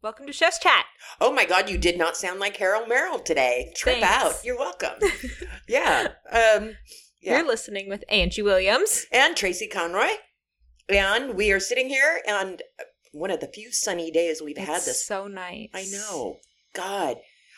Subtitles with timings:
[0.00, 0.84] Welcome to Chef's Chat.
[1.20, 3.72] Oh my God, you did not sound like Harold Merrill today.
[3.74, 4.08] Trip Thanks.
[4.38, 4.44] out.
[4.44, 4.92] You're welcome.
[5.68, 6.12] yeah.
[6.30, 6.76] Um,
[7.20, 7.38] yeah.
[7.38, 9.06] You're listening with Angie Williams.
[9.12, 10.10] and Tracy Conroy.
[10.88, 12.58] And we are sitting here on
[13.12, 15.04] one of the few sunny days we've had this.
[15.04, 15.70] so nice.
[15.74, 16.36] I know.
[16.76, 17.16] God.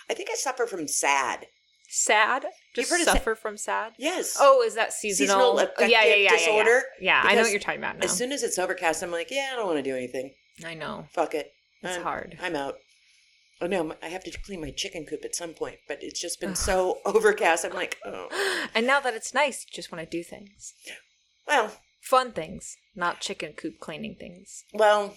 [0.09, 1.47] I think I suffer from sad.
[1.91, 2.47] Sad?
[2.75, 3.93] You've heard suffer from sad?
[3.99, 4.39] Yes.
[4.41, 5.59] Oh, is that seasonal?
[5.59, 6.37] Seasonal Oh, yeah, yeah, yeah, yeah, yeah.
[6.39, 6.83] disorder?
[7.03, 8.05] Yeah, I know what you're talking about now.
[8.05, 10.33] As soon as it's overcast, I'm like, yeah, I don't want to do anything.
[10.65, 11.05] I know.
[11.13, 11.51] Fuck it.
[11.83, 12.39] It's I'm, hard.
[12.41, 12.77] I'm out.
[13.61, 16.41] Oh no, I have to clean my chicken coop at some point, but it's just
[16.41, 17.65] been so overcast.
[17.65, 18.67] I'm like, oh.
[18.75, 20.75] and now that it's nice, you just want to do things.
[21.47, 24.65] Well, Fun things, not chicken coop cleaning things.
[24.73, 25.17] well,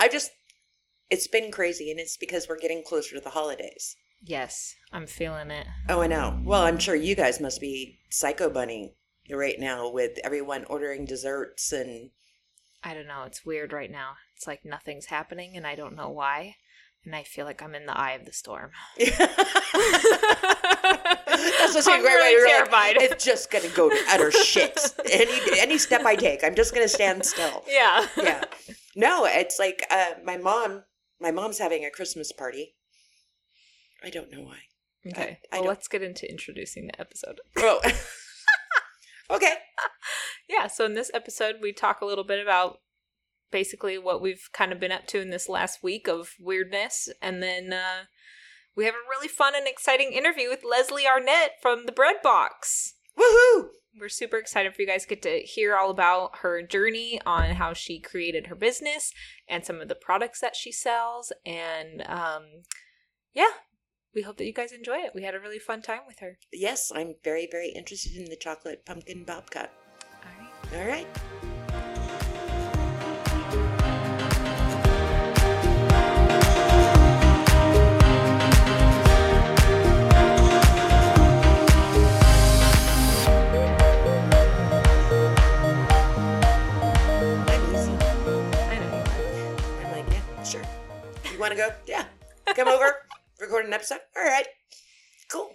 [0.00, 0.32] I just,
[1.08, 3.96] it's been crazy, and it's because we're getting closer to the holidays.
[4.22, 5.66] Yes, I'm feeling it.
[5.88, 6.40] Oh, I know.
[6.44, 8.96] Well, I'm sure you guys must be psycho bunny
[9.30, 12.10] right now with everyone ordering desserts and
[12.82, 13.24] I don't know.
[13.24, 14.12] It's weird right now.
[14.36, 16.56] It's like nothing's happening, and I don't know why.
[17.04, 18.70] And I feel like I'm in the eye of the storm.
[18.98, 19.16] That's
[21.74, 22.14] what's I'm great.
[22.14, 24.78] really You're like, it's just gonna go to utter shit.
[25.10, 27.64] Any any step I take, I'm just gonna stand still.
[27.68, 28.06] yeah.
[28.16, 28.44] Yeah.
[28.94, 30.84] No, it's like uh, my mom.
[31.20, 32.74] My mom's having a Christmas party.
[34.04, 34.58] I don't know why.
[35.06, 35.38] Okay.
[35.50, 37.40] I well, don't- let's get into introducing the episode.
[37.56, 37.80] Oh.
[39.30, 39.54] okay.
[40.48, 40.66] Yeah.
[40.66, 42.80] So in this episode, we talk a little bit about
[43.50, 47.42] basically what we've kind of been up to in this last week of weirdness, and
[47.42, 48.04] then uh,
[48.76, 52.94] we have a really fun and exciting interview with Leslie Arnett from the Bread Box.
[53.18, 53.68] Woohoo!
[53.98, 57.52] We're super excited for you guys to get to hear all about her journey on
[57.52, 59.12] how she created her business
[59.48, 61.32] and some of the products that she sells.
[61.46, 62.44] And um,
[63.32, 63.52] yeah,
[64.14, 65.12] we hope that you guys enjoy it.
[65.14, 66.36] We had a really fun time with her.
[66.52, 69.68] Yes, I'm very, very interested in the chocolate pumpkin babka.
[70.22, 70.78] All right.
[70.78, 71.55] All right.
[91.48, 91.74] Want to go?
[91.86, 92.04] Yeah.
[92.54, 92.96] Come over,
[93.40, 93.98] record an episode.
[94.16, 94.46] All right.
[95.30, 95.50] Cool.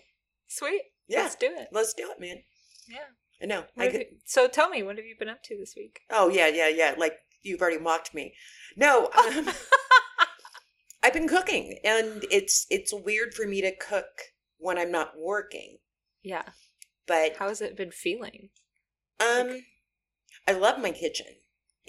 [0.47, 0.81] Sweet.
[1.07, 1.21] Yeah.
[1.23, 1.67] Let's do it.
[1.71, 2.37] Let's do it, man.
[2.89, 2.97] Yeah.
[3.41, 3.63] I know.
[3.77, 6.01] I could, you- so tell me, what have you been up to this week?
[6.11, 6.95] oh, yeah, yeah, yeah.
[6.97, 8.33] Like, you've already mocked me.
[8.77, 9.09] No.
[9.35, 9.49] Um,
[11.03, 14.05] I've been cooking, and it's it's weird for me to cook
[14.59, 15.77] when I'm not working.
[16.21, 16.43] Yeah.
[17.07, 18.49] But How has it been feeling?
[19.19, 19.61] um,
[20.47, 21.25] I love my kitchen.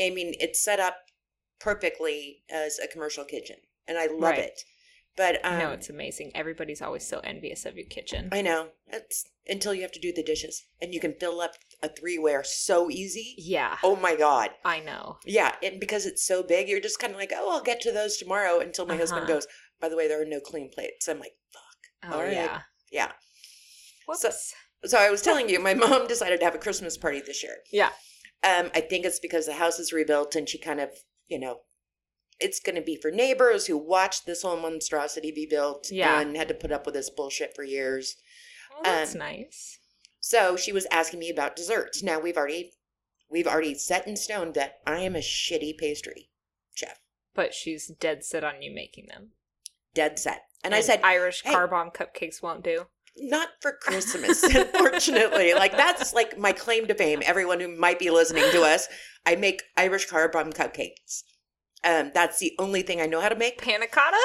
[0.01, 0.97] I mean, it's set up
[1.61, 3.57] perfectly as a commercial kitchen,
[3.88, 4.38] and I love Right.
[4.38, 4.60] it.
[5.15, 6.32] But um, no, it's amazing.
[6.34, 8.31] Everybody's always so envious of your kitchen.
[8.32, 8.69] I know.
[8.87, 12.42] It's until you have to do the dishes, and you can fill up a three-ware
[12.44, 13.34] so easy.
[13.37, 13.76] yeah.
[13.82, 14.50] Oh my god!
[14.65, 15.19] I know.
[15.26, 17.92] Yeah, and because it's so big, you're just kind of like, oh, I'll get to
[17.92, 18.59] those tomorrow.
[18.60, 19.34] Until my husband Uh-huh.
[19.34, 19.47] goes,
[19.82, 21.06] by the way, there are no clean plates.
[21.09, 22.10] I'm like, fuck.
[22.10, 22.32] Oh, All right.
[22.32, 22.60] yeah.
[22.91, 23.12] Yeah.
[24.09, 24.54] Whoops.
[24.84, 27.56] So I was telling you, my mom decided to have a Christmas party this year.
[27.71, 27.91] yeah.
[28.44, 30.91] Um, I think it's because the house is rebuilt, and she kind of,
[31.28, 31.60] you know,
[32.41, 36.20] it's going to be for neighbors who watched this whole monstrosity be built Yeah.
[36.20, 38.16] and had to put up with this bullshit for years.
[38.72, 39.78] Well, that's Um, nice.
[40.20, 42.03] So she was asking me about desserts.
[42.03, 42.72] Now we've already
[43.31, 46.31] we've already set in stone that I am a shitty pastry
[46.75, 46.98] chef.
[47.34, 49.31] But she's dead set on you making them.
[49.94, 50.42] Dead set.
[50.65, 52.87] And, I said, Irish "Hey." car bomb cupcakes won't do.
[53.16, 55.54] not for Christmas, unfortunately.
[55.54, 57.22] Like that's like my claim to fame.
[57.25, 58.87] Everyone who might be listening to us,
[59.26, 61.22] I make Irish car bomb cupcakes.
[61.84, 63.60] Um, that's the only thing I know how to make.
[63.60, 64.20] Panna cotta?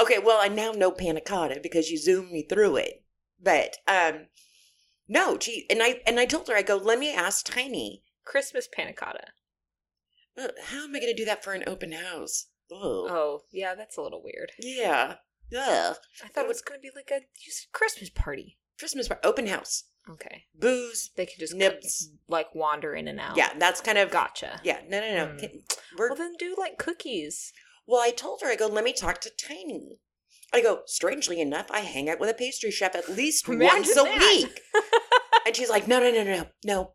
[0.00, 3.04] Okay, well I now know panna cotta because you zoomed me through it.
[3.40, 4.26] But um,
[5.08, 8.02] no, gee, and I and I told her I go, let me ask Tiny.
[8.24, 9.24] Christmas panna cotta.
[10.38, 12.46] "Uh, How am I going to do that for an open house?
[12.70, 12.78] Ugh.
[12.80, 14.52] Oh, yeah, that's a little weird.
[14.58, 15.16] Yeah.
[15.54, 15.96] Ugh.
[16.24, 18.58] I thought it was going to be like a you said Christmas party.
[18.78, 19.84] Christmas par- open house.
[20.10, 20.44] Okay.
[20.58, 21.10] Booze.
[21.16, 22.10] They can just Nibs.
[22.28, 23.36] like wander in and out.
[23.36, 24.60] Yeah, that's kind of Gotcha.
[24.64, 25.32] Yeah, no, no, no.
[25.32, 25.36] Hmm.
[25.38, 25.62] Can-
[25.96, 27.52] We're Well, then do like cookies.
[27.86, 29.98] Well, I told her, I go, let me talk to Tiny.
[30.52, 33.90] I go, strangely enough, I hang out with a pastry chef at least Imagine once
[33.92, 34.18] a that.
[34.18, 34.60] week.
[35.44, 36.92] And she's like, no, no, no, no, no.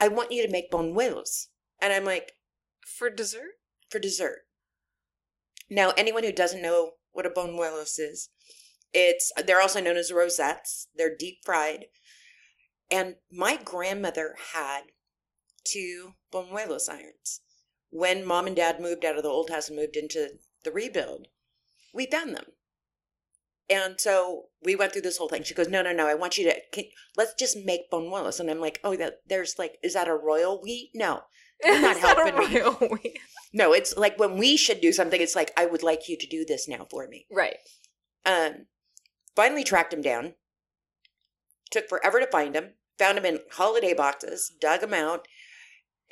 [0.00, 1.46] I want you to make buñuelos.
[1.82, 2.32] And I'm like,
[2.96, 3.54] For dessert?
[3.90, 4.40] for dessert.
[5.68, 8.28] Now, anyone who doesn't know what a buñuelos is,
[8.92, 10.88] it's they're also known as rosettes.
[10.96, 11.86] They're deep fried.
[12.90, 14.82] And my grandmother had
[15.64, 17.40] two buñuelos irons.
[17.90, 21.28] When mom and dad moved out of the old house and moved into the rebuild,
[21.92, 22.46] we found them.
[23.68, 25.42] And so we went through this whole thing.
[25.42, 26.06] She goes, "No, no, no!
[26.06, 26.84] I want you to can,
[27.16, 30.60] let's just make buñuelos." And I'm like, "Oh, that there's like, is that a royal
[30.62, 30.90] wheat?
[30.94, 31.22] No,
[31.64, 32.88] You're not Is that a helping me.
[33.02, 33.18] wheat?
[33.52, 36.26] No, it's like when we should do something, it's like, I would like you to
[36.26, 37.26] do this now for me.
[37.30, 37.56] Right.
[38.24, 38.66] Um,
[39.34, 40.34] finally tracked him down.
[41.70, 42.74] Took forever to find them.
[42.98, 44.52] Found them in holiday boxes.
[44.60, 45.26] Dug them out,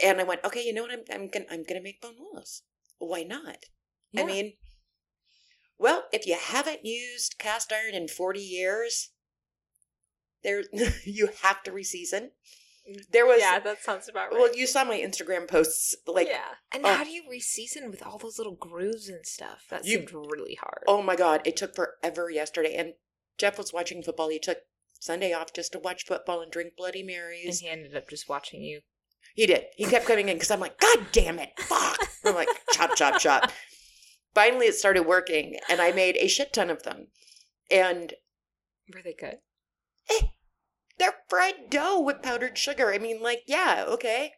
[0.03, 0.93] and I went, okay, you know what?
[0.93, 2.62] I'm I'm gonna I'm gonna make buñuelos.
[2.99, 3.65] Why not?
[4.17, 4.53] I mean,
[5.79, 9.11] well, if you haven't used cast iron in forty years,
[10.43, 10.62] there
[11.05, 12.31] you have to reseason.
[12.89, 14.41] Mm, there was yeah, that sounds about right.
[14.41, 16.55] well, you saw my Instagram posts like yeah.
[16.73, 16.93] And oh.
[16.93, 19.65] how do you reseason with all those little grooves and stuff?
[19.71, 20.85] That You- seemed really hard.
[20.87, 22.75] Oh my god, it took forever yesterday.
[22.77, 22.95] And
[23.39, 24.29] Jeff was watching football.
[24.29, 24.59] He took
[25.05, 27.45] Sunday off just to watch football and drink Bloody Marys.
[27.45, 28.81] and he ended up just watching you.
[29.35, 29.65] He did.
[29.77, 31.99] He kept coming in because I'm like, God damn it, fuck.
[32.25, 33.53] I'm like, chop, chop, chop.
[34.35, 37.09] Finally, it started working, and I made a shit ton of them.
[37.71, 38.15] And
[38.95, 39.39] Were they good?
[40.11, 40.27] Eh,
[40.99, 42.93] they're fried dough with powdered sugar.
[42.93, 44.33] I mean, like, yeah, okay.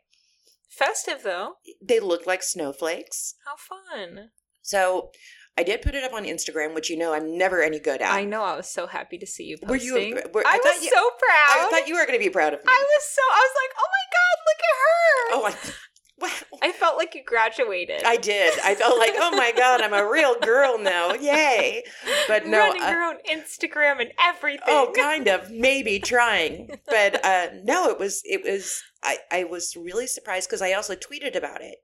[0.68, 1.54] Festive though.
[1.80, 3.36] They look like snowflakes.
[3.44, 4.30] How fun!
[4.62, 5.10] So
[5.58, 8.12] I did put it up on Instagram, which you know I'm never any good at.
[8.12, 8.42] I know.
[8.42, 10.08] I was so happy to see you Were posting.
[10.08, 10.22] you?
[10.34, 11.66] Were, I, thought was you, so proud.
[11.66, 12.66] I thought you were going to be proud of me.
[12.68, 13.22] I was so.
[13.32, 15.32] I was like, oh my god, look at her.
[15.32, 15.72] Oh, I,
[16.18, 16.58] wow.
[16.68, 18.02] I felt like you graduated.
[18.04, 18.58] I did.
[18.64, 21.14] I felt like, oh my god, I'm a real girl now.
[21.14, 21.84] Yay!
[22.28, 24.64] But no, running uh, your own Instagram and everything.
[24.66, 28.82] oh, kind of, maybe trying, but uh, no, it was, it was.
[29.02, 31.76] I, I was really surprised because I also tweeted about it,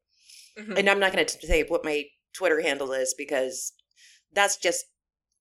[0.58, 0.76] Mhm.
[0.78, 3.72] and I'm not going to say what my Twitter handle is because
[4.32, 4.86] that's just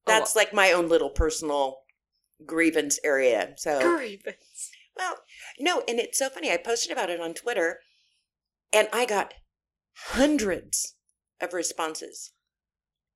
[0.08, 1.78] Oh, that's like my own little personal
[2.46, 3.54] grievance area.
[3.58, 4.72] So grievance.
[4.98, 5.18] Well,
[5.60, 6.52] no, and it's so funny.
[6.52, 7.80] I posted about it on Twitter
[8.74, 9.34] and I got
[9.94, 10.96] hundreds
[11.40, 12.32] of responses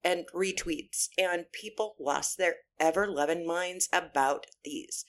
[0.04, 5.04] and retweets, and people lost their ever loving minds about these.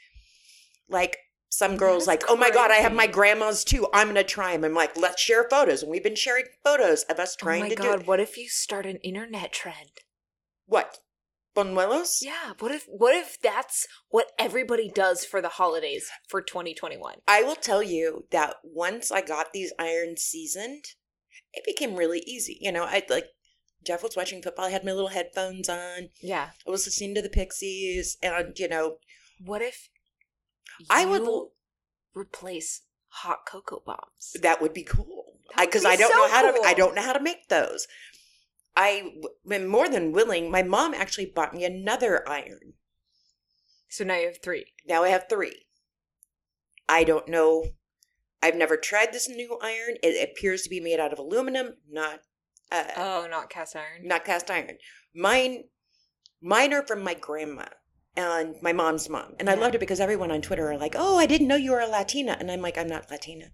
[0.89, 1.17] Like,
[1.49, 3.87] some girls like, oh my god, I have my grandma's too.
[3.93, 4.65] I'm gonna try them.
[4.65, 7.65] I'm like, let's share photos, and we've been sharing photos of us oh trying oh
[7.65, 9.91] my to god, do what if you start an internet trend?
[10.65, 10.99] what
[11.55, 12.19] buñuelos.
[12.21, 17.15] Yeah, what if what if that's what everybody does for the holidays for 2021?
[17.27, 20.85] I will tell you that once I got these irons seasoned,
[21.53, 22.57] it became really easy.
[22.61, 23.25] You know, I like
[23.85, 24.65] Jeff was watching football.
[24.65, 26.09] I had my little headphones on.
[26.21, 26.49] Yeah.
[26.67, 28.97] I was listening to the Pixies, and you know,
[29.43, 29.89] What if
[30.89, 31.51] I would l-
[32.15, 34.35] replace hot cocoa bombs?
[34.41, 35.39] that would be cool.
[35.59, 36.61] Because be I, don't so know how to.
[36.63, 37.87] I don't know how to make those.
[38.75, 39.11] I
[39.51, 40.51] am more than willing.
[40.51, 42.73] My mom actually bought me another iron.
[43.89, 44.65] So now you have three.
[44.87, 45.65] Now I have three.
[46.89, 47.65] I don't know.
[48.43, 49.95] I've never tried this new iron.
[50.03, 52.19] It appears to be made out of aluminum, not
[52.71, 54.03] uh, Oh, not cast iron.
[54.07, 54.77] not cast iron.
[55.15, 55.63] Mine,
[56.41, 57.65] mine are from my grandma
[58.17, 61.17] and my mom's mom, and I loved it because everyone on Twitter are like, "Oh,
[61.17, 63.51] I didn't know you were a Latina," and I'm like, "I'm not Latina.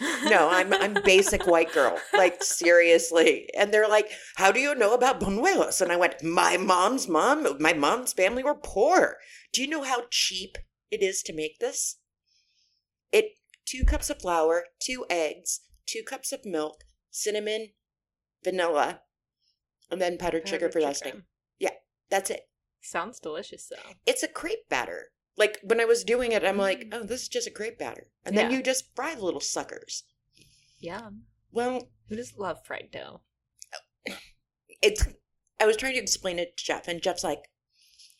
[0.24, 1.96] No, I'm I'm basic white girl.
[2.12, 6.56] Like seriously." And they're like, "How do you know about buñuelos?" And I went, "My
[6.56, 9.18] mom's mom, my mom's family were poor.
[9.52, 10.58] Do you know how cheap
[10.90, 11.98] it is to make this?
[13.12, 17.70] It two cups of flour, two eggs, two cups of milk, cinnamon,
[18.42, 19.02] vanilla,
[19.90, 21.22] and then powdered sugar for dusting.
[21.60, 21.70] Yeah,
[22.10, 22.48] That's it.
[22.84, 23.92] Sounds delicious though.
[24.06, 25.10] It's a crepe batter.
[25.36, 26.88] Like when I was doing it, I'm like, Mm.
[26.92, 28.08] oh, this is just a crepe batter.
[28.24, 28.58] And then Yeah.
[28.58, 30.04] you just fry the little suckers.
[30.78, 31.26] Yum.
[31.50, 33.22] Well, Who does love fried dough?
[34.82, 35.06] it's,
[35.60, 37.44] I was trying to explain it to Jeff, and Jeff's like,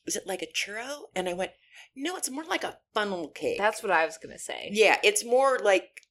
[0.06, 1.04] is it like a churro?
[1.14, 1.52] And I went,
[1.94, 3.58] no, it's more like a funnel cake.
[3.58, 4.70] That's what I was gonna say.
[4.72, 6.02] yeah, it's more like,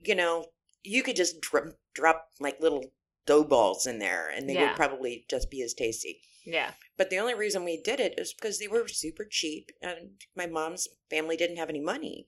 [0.00, 0.46] you know,
[0.82, 1.64] you could just drop,
[1.94, 2.84] drop like little
[3.26, 4.68] dough balls in there and they Yeah.
[4.68, 6.20] would probably just be as tasty.
[6.44, 6.72] Yeah.
[6.96, 10.46] But the only reason we did it is because they were super cheap and my
[10.46, 12.26] mom's family didn't have any money.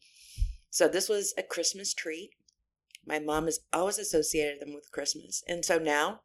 [0.71, 2.31] So this was a Christmas treat.
[3.07, 5.43] My mom has always associated them with Christmas.
[5.47, 6.21] And so now,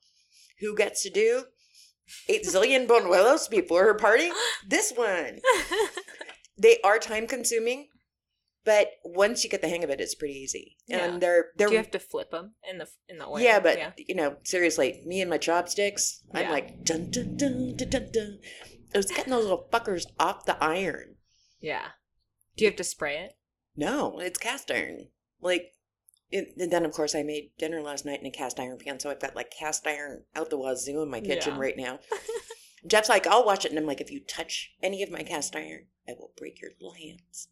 [0.59, 1.45] who gets to do
[2.27, 4.29] eight zillion buñuelos before her party?
[4.67, 5.39] This one.
[6.57, 7.87] They are time consuming,
[8.63, 10.77] but once you get the hang of it, it's pretty easy.
[10.87, 11.05] Yeah.
[11.05, 13.39] And they're they're Do you have to flip them in the in the oil?
[13.39, 16.51] yeah, but you know, seriously, me and my chopsticks, I'm Yeah.
[16.51, 18.39] like dun dun dun dun dun dun.
[18.93, 21.15] I was getting those little fuckers off the iron.
[21.59, 21.87] yeah.
[22.57, 23.37] Do you have to spray it?
[23.77, 25.07] No, it's cast iron.
[25.39, 25.71] Like,
[26.29, 28.99] it, and then of course I made dinner last night in a cast iron pan,
[28.99, 31.59] so I've got like cast iron out the wazoo in my kitchen Yeah.
[31.61, 31.99] right now.
[32.85, 35.55] Jeff's like, I'll watch it, and I'm like, if you touch any of my cast
[35.55, 37.47] iron, I will break your little hands.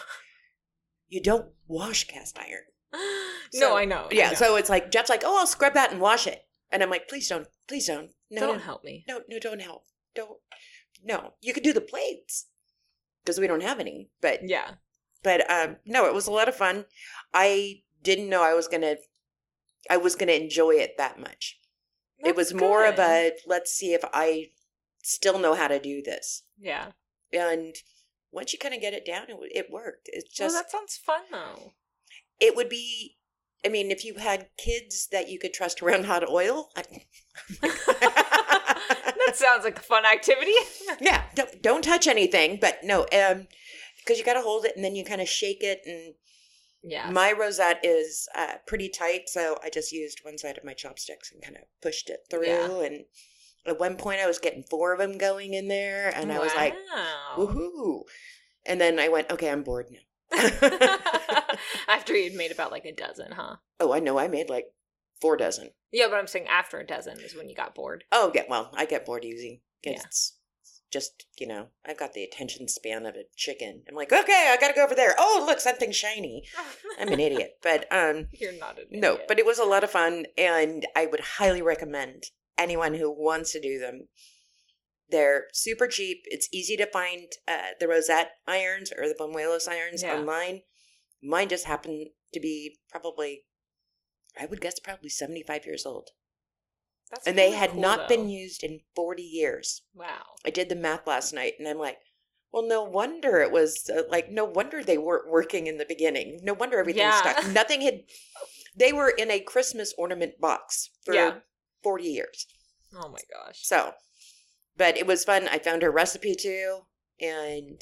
[1.08, 2.64] you don't wash cast iron.
[3.54, 4.08] no, I know.
[4.10, 4.34] I Yeah, know.
[4.34, 7.08] so it's like Jeff's like, "Oh, I'll scrub that and wash it," and I'm like,
[7.08, 9.04] "Please don't, please don't, no, don't no, help me.
[9.08, 9.84] no, no, don't help,
[10.14, 10.38] don't,
[11.04, 11.34] no.
[11.42, 12.46] You could do the plates
[13.24, 14.72] because we don't have any, but Yeah.
[15.22, 16.86] but um, no, it was a lot of fun.
[17.34, 18.96] I didn't know I was gonna
[19.90, 21.58] I was going to enjoy it that much.
[22.18, 24.50] it That's was more of a let's see if I
[25.02, 26.42] still know how to do this.
[26.58, 26.92] yeah.
[27.32, 27.74] And
[28.36, 30.10] once you kind of get it down, it, it worked.
[30.12, 31.72] It's just well, that sounds fun though.
[32.38, 33.16] it would be.
[33.64, 36.82] I mean, if you had kids that you could trust around hot oil, I,
[37.62, 40.52] that sounds like a fun activity.
[41.00, 42.58] yeah, don't don't touch anything.
[42.60, 43.48] But no, um,
[43.98, 45.80] because you got to hold it and then you kind of shake it.
[45.86, 46.14] And
[46.84, 47.10] yeah.
[47.10, 51.32] my rosette is uh, pretty tight, so I just used one side of my chopsticks
[51.32, 52.46] and kind of pushed it through.
[52.46, 52.82] Yeah.
[52.82, 53.04] And
[53.68, 56.54] at one point, I was getting four of them going in there, and I was
[56.54, 56.74] like,
[57.36, 58.02] woohoo!
[58.64, 60.00] And then I went, okay, I'm bored now.
[61.88, 63.56] after you'd made about like a dozen, huh?
[63.80, 64.66] Oh, I know, I made like
[65.20, 65.70] four dozen.
[65.92, 68.04] Yeah, but I'm saying after a dozen is when you got bored.
[68.12, 68.42] Oh, yeah.
[68.48, 69.62] Well, I get bored easy.
[69.84, 69.92] Yeah.
[70.04, 70.36] It's
[70.90, 73.82] just, you know, I've got the attention span of a chicken.
[73.88, 75.14] I'm like, okay, I got to go over there.
[75.18, 76.44] Oh, look, something shiny.
[76.98, 77.58] I'm an idiot.
[77.62, 79.02] But, um, You're not an idiot.
[79.02, 80.26] no, but it was a lot of fun.
[80.36, 82.24] And I would highly recommend
[82.58, 84.08] anyone who wants to do them.
[85.08, 86.22] They're super cheap.
[86.24, 90.14] It's easy to find uh, the Rosette irons or the buñuelos irons Yeah.
[90.18, 90.62] online.
[91.22, 93.44] Mine just happened to be probably,
[94.38, 96.10] I would guess, probably 75 years old.
[97.10, 99.82] That's and they had cool, not been used in 40 years.
[99.94, 100.24] Wow.
[100.44, 101.98] I did the math last night and I'm like,
[102.52, 106.40] well, no wonder it was uh, like, no wonder they weren't working in the beginning.
[106.42, 107.20] No wonder everything Yeah.
[107.20, 107.46] stuck.
[107.52, 108.00] Nothing had,
[108.76, 111.38] they were in a Christmas ornament box for Yeah.
[111.86, 112.48] 40 years.
[112.96, 113.60] Oh my gosh.
[113.62, 113.92] So,
[114.76, 115.46] but it was fun.
[115.46, 116.80] I found her recipe too,
[117.20, 117.80] and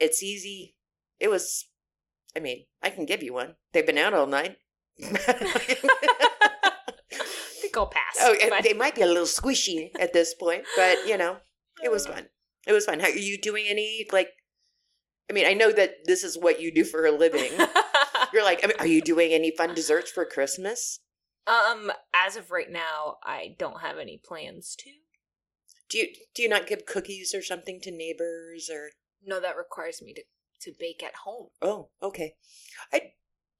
[0.00, 0.76] it's easy.
[1.20, 1.68] It was,
[2.34, 3.56] I mean, I can give you one.
[3.74, 4.56] They've been out all night.
[4.98, 5.12] I
[7.60, 8.16] think I'll pass.
[8.22, 11.36] oh, and but- they might be a little squishy at this point, but you know,
[11.84, 12.12] it was uh.
[12.12, 12.28] fun.
[12.66, 13.00] It was fun.
[13.00, 14.30] How, are you doing any like?
[15.28, 17.50] I mean, I know that this is what you do for a living.
[18.32, 21.00] You're like, I mean, are you doing any fun desserts for Christmas?
[21.46, 24.90] Um, as of right now, I don't have any plans to.
[25.88, 28.90] Do you do you not give cookies or something to neighbors or?
[29.24, 30.22] No, that requires me to
[30.62, 31.48] to bake at home.
[31.62, 32.34] Oh, okay.
[32.92, 33.12] I.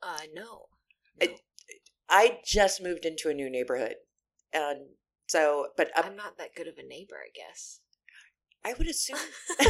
[0.03, 0.67] Uh, no.
[1.21, 1.35] I- No.
[2.09, 3.97] I just moved into a new neighborhood,
[4.53, 4.91] and
[5.27, 7.81] so, but um, I'm not that good of a neighbor, I guess.
[8.65, 9.19] I would assume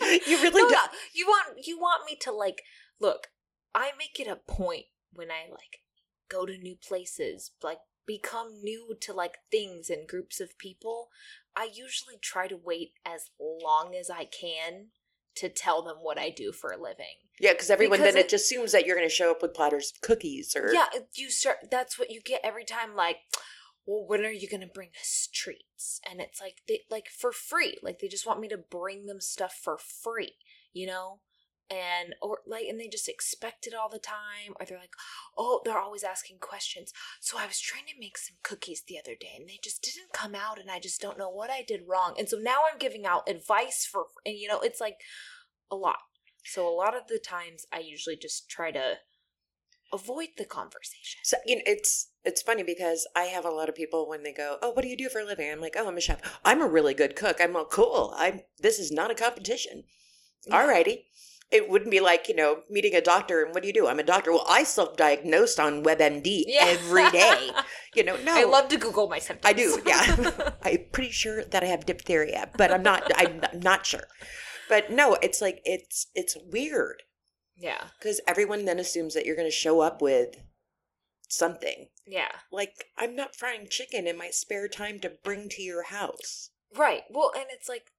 [0.00, 0.74] you really No, do.
[0.74, 0.82] no,
[1.14, 2.62] you want you want me to like
[3.00, 3.28] look.
[3.74, 5.80] I make it a point when I like
[6.30, 11.08] go to new places, like become new to like things and groups of people.
[11.56, 14.86] I usually try to wait as long as I can
[15.36, 17.06] to tell them what I do for a living.
[17.38, 19.42] Yeah, because everyone Because then it, it- just assumes that you're going to show up
[19.42, 21.56] with platters of cookies or Yeah, you start.
[21.70, 22.94] That's what you get every time.
[22.94, 23.16] Like,
[23.86, 26.00] well, when are you gonna bring us treats?
[26.08, 27.78] And it's like they like for free.
[27.82, 30.34] Like they just want me to bring them stuff for free,
[30.72, 31.20] you know.
[31.70, 34.54] And or like, and they just expect it all the time.
[34.58, 34.94] Or they're like,
[35.38, 36.92] oh, they're always asking questions.
[37.20, 40.12] So I was trying to make some cookies the other day, and they just didn't
[40.12, 42.14] come out, and I just don't know what I did wrong.
[42.18, 44.96] And so now I'm giving out advice for, and you know, it's like
[45.70, 45.98] a lot.
[46.44, 48.94] So a lot of the times, I usually just try to
[49.92, 51.20] avoid the conversation.
[51.22, 54.32] So you know, it's it's funny because I have a lot of people when they
[54.32, 56.20] go, "Oh, what do you do for a living?" I'm like, "Oh, I'm a chef.
[56.44, 58.14] I'm a really good cook." I'm all cool.
[58.16, 58.40] I'm.
[58.58, 59.84] This is not a competition.
[60.46, 60.66] Yeah.
[60.66, 61.04] Alrighty.
[61.50, 63.86] It wouldn't be like you know meeting a doctor and what do you do?
[63.88, 64.32] I'm a doctor.
[64.32, 67.50] Well, I self-diagnosed on WebMD every day.
[67.92, 69.50] You know, no, I love to Google my symptoms.
[69.50, 70.52] I do, yeah.
[70.62, 73.10] I'm pretty sure that I have diphtheria, but I'm not.
[73.16, 74.04] I'm not sure.
[74.68, 77.02] But no, it's like it's it's weird
[77.60, 77.84] yeah.
[77.98, 80.36] because everyone then assumes that you're going to show up with
[81.28, 81.88] something.
[82.06, 82.32] Yeah.
[82.50, 86.50] Like I'm not frying chicken in my spare time to bring to your house.
[86.74, 87.02] Right.
[87.10, 87.92] Well, and it's like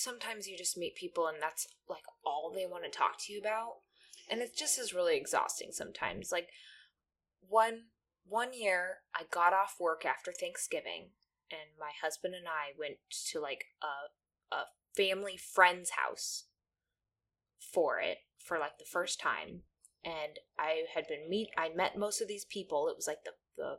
[0.00, 3.40] sometimes you just meet people and that's like all they want to talk to you
[3.40, 3.78] about.
[4.28, 6.30] And it just is really exhausting sometimes.
[6.32, 6.48] Like
[7.40, 7.84] one
[8.24, 11.10] one year I got off work after Thanksgiving
[11.50, 12.98] and my husband and I went
[13.30, 14.64] to like a a
[14.96, 16.44] family friend's house
[17.58, 19.62] for it for like the first time
[20.04, 22.88] and I had been meet I met most of these people.
[22.88, 23.78] It was like the the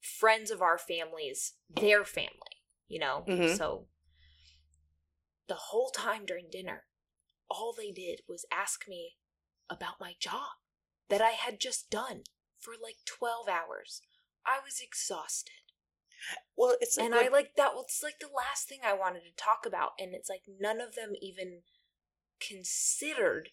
[0.00, 3.24] friends of our families, their family, you know.
[3.26, 3.56] Mhm.
[3.56, 3.86] So
[5.48, 6.84] the whole time during dinner,
[7.50, 9.14] all they did was ask me
[9.70, 10.60] about my job
[11.08, 12.22] that I had just done
[12.58, 14.02] for like 12 hours.
[14.46, 15.52] I was exhausted.
[16.56, 19.42] Well, it's like And I like that was like the last thing I wanted to
[19.42, 19.90] talk about.
[19.98, 21.60] And it's like none of them even
[22.40, 23.50] considered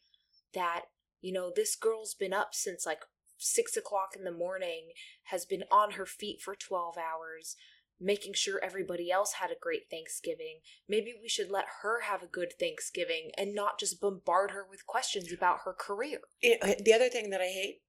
[0.54, 0.84] that,
[1.22, 3.02] you know, this girl's been up since like
[3.38, 4.92] six o'clock in the morning,
[5.26, 7.56] has been on her feet for 12 hours,
[8.00, 10.60] making sure everybody else had a great Thanksgiving.
[10.88, 14.86] Maybe we should let her have a good Thanksgiving and not just bombard her with
[14.86, 16.20] questions about her career.
[16.42, 17.82] You uh, know, the other thing that I hate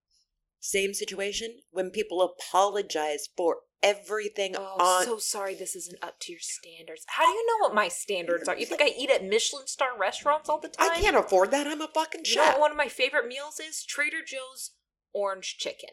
[0.60, 5.04] Same situation when people apologize for everything Oh, on.
[5.04, 7.04] so sorry this isn't up to your standards.
[7.08, 8.56] How do you know what my standards are?
[8.56, 10.90] You think I eat at Michelin star restaurants all the time?
[10.92, 11.66] I can't afford that.
[11.66, 12.58] I'm a fucking You know chef.
[12.58, 13.84] one of my favorite meals is?
[13.84, 14.72] Trader Joe's
[15.12, 15.90] orange chicken.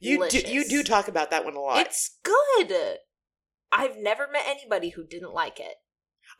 [0.00, 1.86] You do, you do talk about that one a lot.
[1.86, 2.98] It's good.
[3.72, 5.76] I've never met anybody who didn't like it.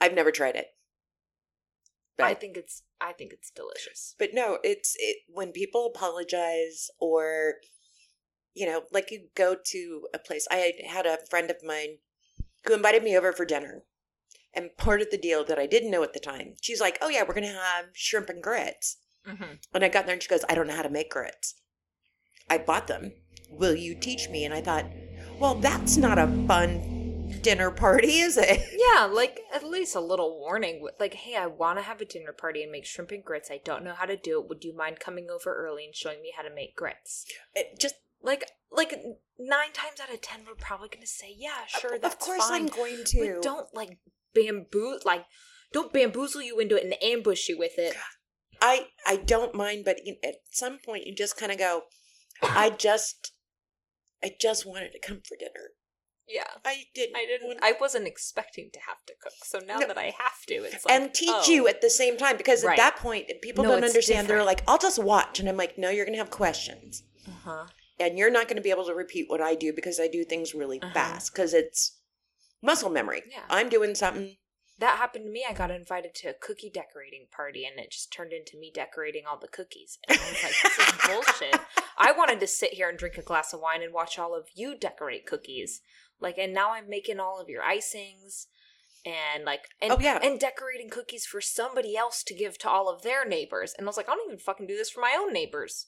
[0.00, 0.66] I've never tried it.
[2.20, 4.14] I think it's I think it's delicious.
[4.18, 7.54] but no, it's it when people apologize or
[8.54, 10.46] you know, like you go to a place.
[10.48, 11.98] I had a friend of mine
[12.64, 13.82] who invited me over for dinner.
[14.56, 17.08] And part of the deal that I didn't know at the time, she's like, "Oh
[17.08, 19.54] yeah, we're gonna have shrimp and grits." Mm-hmm.
[19.72, 21.54] And I got there and she goes, I don't know how to make grits.
[22.48, 23.12] I bought them.
[23.50, 24.44] Will you teach me?
[24.44, 24.86] And I thought,
[25.38, 28.60] well, that's not a fun dinner party, is it?
[28.94, 30.86] Yeah, like at least a little warning.
[31.00, 33.50] Like, hey, I want to have a dinner party and make shrimp and grits.
[33.50, 34.48] I don't know how to do it.
[34.48, 37.26] Would you mind coming over early and showing me how to make grits?
[37.54, 38.92] It just Like, like
[39.38, 42.62] nine times out of ten, we're probably gonna say, yeah, sure, that's of course fine.
[42.62, 43.34] I'm going to.
[43.34, 43.98] But don't like
[44.34, 45.24] bamboo, like
[45.72, 47.96] don't bamboozle you into it and ambush you with it.
[48.60, 51.82] I I don't mind, but at some point you just kind of go.
[52.42, 53.32] I just,
[54.22, 55.70] I just wanted to come for dinner.
[56.26, 57.16] Yeah, I didn't.
[57.16, 57.58] I didn't.
[57.62, 59.86] I wasn't expecting to have to cook, so now No.
[59.88, 61.44] that I have to, it's like and teach oh.
[61.50, 62.78] you at the same time because Right.
[62.78, 64.26] at that point people No, don't understand.
[64.26, 67.66] They're like, "I'll just watch," and I'm like, "No, you're gonna have questions." Uh-huh.
[67.98, 70.24] and you're not going to be able to repeat what I do because I do
[70.24, 70.92] things really Uh-huh.
[70.92, 72.00] fast because it's
[72.60, 73.22] muscle memory.
[73.30, 73.44] Yeah.
[73.48, 74.36] I'm doing something.
[74.78, 75.44] That happened to me.
[75.48, 79.22] I got invited to a cookie decorating party, and it just turned into me decorating
[79.28, 79.98] all the cookies.
[80.08, 81.60] And I was like, "This is bullshit."
[81.96, 84.48] I wanted to sit here and drink a glass of wine and watch all of
[84.54, 85.80] you decorate cookies.
[86.20, 88.46] Like, and now I'm making all of your icings,
[89.06, 90.18] and like, and Oh, yeah.
[90.22, 93.74] and decorating cookies for somebody else to give to all of their neighbors.
[93.78, 95.86] And I was like, I don't even fucking do this for my own neighbors.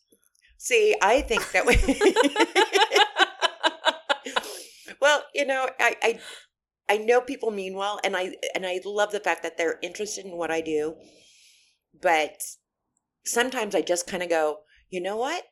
[0.58, 1.76] See, I think that way.
[5.00, 6.18] well, you know, I, I
[6.88, 10.24] I know people mean well, and I and I love the fact that they're interested
[10.24, 10.94] in what I do.
[12.00, 12.40] But
[13.24, 14.58] sometimes I just kind of go,
[14.90, 15.44] you know what?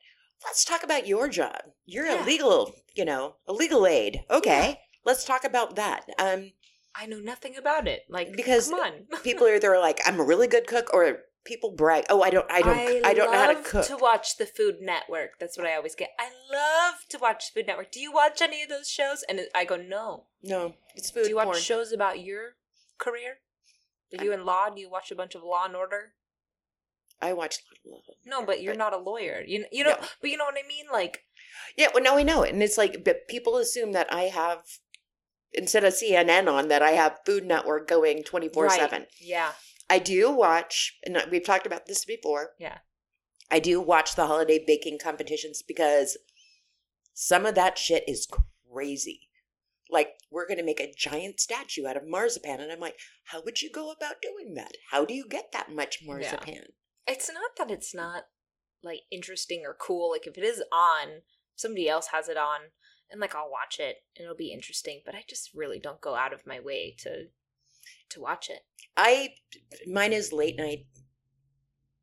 [0.43, 1.59] Let's talk about your job.
[1.85, 2.23] You're Yeah.
[2.23, 4.21] a legal, you know, a legal aid.
[4.29, 6.05] Okay, let's talk about that.
[6.19, 6.51] Um,
[6.95, 8.03] I know nothing about it.
[8.09, 9.07] Like, Because come on.
[9.23, 12.49] people are either like, I'm a really good cook, or people brag, oh, I don't,
[12.51, 13.85] I don't, I, don't know how to cook.
[13.87, 15.39] to watch the Food Network.
[15.39, 16.09] That's what I always get.
[16.19, 17.91] I love to watch Food Network.
[17.91, 19.23] Do you watch any of those shows?
[19.29, 20.25] And I go, no.
[20.43, 21.59] no, it's food Do you watch porn.
[21.59, 22.55] shows about your
[22.97, 23.37] career?
[24.17, 24.69] Are you in law?
[24.69, 26.13] Do you watch a bunch of Law and Order?
[27.21, 27.59] I watch.
[28.25, 29.41] No, but you're not a lawyer.
[29.45, 30.07] You you know, No.
[30.21, 30.85] but you know what I mean.
[30.91, 31.23] Like,
[31.77, 34.63] Yeah, well, no, I know it, and it's like, but people assume that I have
[35.53, 39.05] instead of CNN on that I have Food Network going twenty four seven.
[39.19, 39.51] Yeah,
[39.89, 42.51] I do watch, and we've talked about this before.
[42.59, 42.79] Yeah.
[43.51, 46.17] I do watch the holiday baking competitions because
[47.13, 48.27] some of that shit is
[48.71, 49.29] crazy.
[49.89, 52.59] Like, we're going to make a giant statue out of marzipan.
[52.59, 54.71] And I'm like, how would you go about doing that?
[54.89, 56.63] How do you get that much marzipan?
[57.07, 58.23] it's not that it's not
[58.83, 60.11] like interesting or cool.
[60.11, 61.21] Like if it is on,
[61.55, 62.71] somebody else has it on,
[63.09, 65.01] and like I'll watch it and it'll be interesting.
[65.05, 67.27] But I just really don't go out of my way to
[68.09, 68.61] to watch it.
[68.97, 69.29] I,
[69.87, 70.85] mine is late night.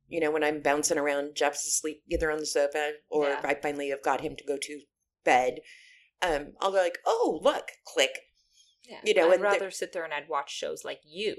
[0.08, 3.40] You know, when I'm bouncing around, Jeff's asleep either on the sofa or Yeah.
[3.44, 4.80] I finally have got him to go to
[5.24, 5.60] bed.
[6.20, 8.18] Um, I'll go like, oh, look, click.
[8.88, 11.36] Yeah, You know, I'd rather sit there and I'd watch shows like you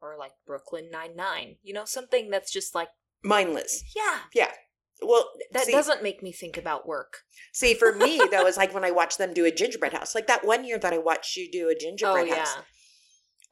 [0.00, 1.56] or like Brooklyn Nine Nine.
[1.62, 2.88] You know, something that's just like
[3.22, 3.82] Mindless.
[3.96, 4.52] yeah, yeah.
[5.02, 7.22] Well, that see, doesn't make me think about work.
[7.52, 10.14] see for me that was like when I watched them do a gingerbread house.
[10.14, 12.56] Like that one year that I watched you do a Oh gingerbread yeah, house.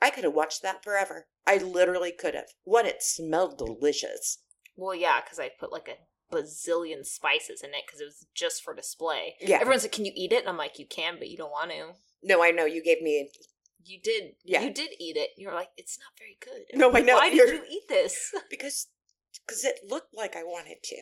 [0.03, 1.27] I could have watched that forever.
[1.47, 2.49] I literally could have.
[2.65, 4.39] One, it smelled delicious.
[4.77, 8.63] well yeah, because I put like a bazillion spices in it because it was just
[8.63, 9.37] for display.
[9.41, 9.57] Yeah.
[9.61, 11.71] Everyone's like, "Can you eat it?" And I'm like, "You can, but you don't want
[11.71, 13.31] to." No, I know you gave me.
[13.85, 14.35] You did.
[14.45, 14.63] Yeah.
[14.63, 15.31] You did eat it.
[15.37, 16.79] You're like, it's not very good.
[16.79, 17.17] No, I know.
[17.17, 18.33] Why did You're- you eat this?
[18.51, 18.87] because
[19.47, 20.97] because it looked like I wanted to.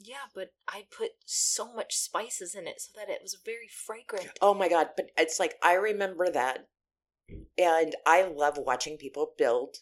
[0.00, 4.36] yeah, but I put so much spices in it so that it was very fragrant.
[4.42, 4.88] Oh my god!
[4.96, 6.66] But it's like I remember that,
[7.58, 9.78] and I love watching people build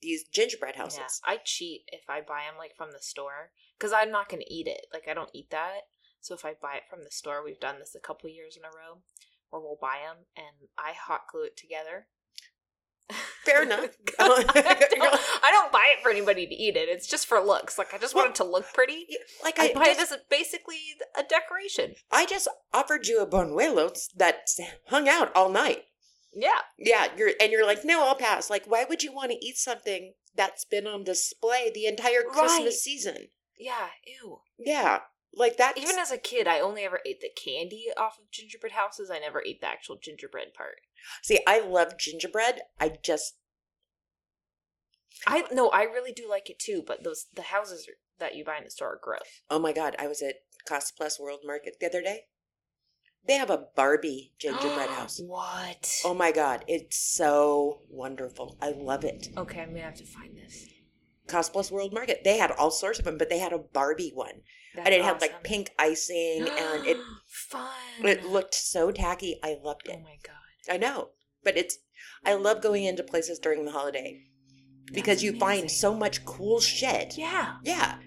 [0.00, 1.20] these gingerbread Yeah, houses.
[1.24, 4.52] I cheat if I buy them like from the store because I'm not going to
[4.52, 4.86] eat it.
[4.92, 5.82] Like I don't eat that.
[6.20, 8.64] So if I buy it from the store, we've done this a couple years in
[8.64, 9.02] a row,
[9.50, 12.06] where we'll buy them and I hot glue it together.
[13.44, 13.90] Fair enough.
[14.18, 14.28] I,
[14.94, 16.88] don't, I don't buy it for anybody to eat it.
[16.88, 17.76] It's just for looks.
[17.76, 19.06] Like I just want it to look pretty.
[19.42, 20.78] Like I I, buy just, it as a, basically
[21.16, 21.94] a decoration.
[22.10, 24.48] I just offered you a buñuelos that
[24.88, 25.82] hung out all night.
[26.34, 26.60] Yeah.
[26.78, 28.48] Yeah, you're and you're like, no, I'll pass.
[28.50, 32.60] Like, why would you want to eat something that's been on display the entire Christmas
[32.60, 32.72] Right.
[32.72, 33.16] season?
[33.58, 33.88] Yeah.
[34.06, 34.40] Ew.
[34.58, 35.00] Yeah,
[35.34, 35.76] Like that.
[35.78, 39.10] Even as a kid, I only ever ate the candy off of gingerbread houses.
[39.10, 40.76] I never ate the actual gingerbread part.
[41.22, 42.62] see, I love gingerbread.
[42.80, 43.34] I just
[45.26, 46.82] I no, I really do like it too.
[46.86, 49.20] But those the houses that you buy in the store are gross.
[49.50, 52.24] oh my god, I was at Cost Plus World Market the other day.
[53.26, 55.20] They have a Barbie gingerbread house.
[55.24, 56.00] What?
[56.04, 58.56] Oh my god, it's so wonderful.
[58.60, 59.28] I love it.
[59.36, 60.66] Okay, I'm gonna have to find this.
[61.28, 62.22] Cost Plus World Market.
[62.24, 64.42] They had all sorts of them, but they had a Barbie one.
[64.74, 65.28] That's and it had awesome.
[65.32, 67.68] like pink icing and it fun.
[68.02, 69.38] it looked so tacky.
[69.42, 69.96] I loved it.
[69.98, 70.72] Oh my god!
[70.72, 71.10] I know.
[71.44, 71.78] But it's
[72.24, 74.24] I love going into places during the holiday
[74.92, 77.16] because That's you find so much cool shit.
[77.16, 77.56] Yeah.
[77.62, 77.98] Yeah.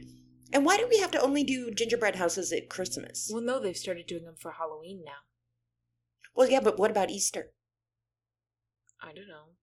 [0.53, 3.29] And why do we have to only do gingerbread houses at Christmas?
[3.31, 5.23] Well, no, they've started doing them for Halloween now.
[6.35, 7.51] Well, yeah, but what about Easter?
[9.01, 9.53] I don't know.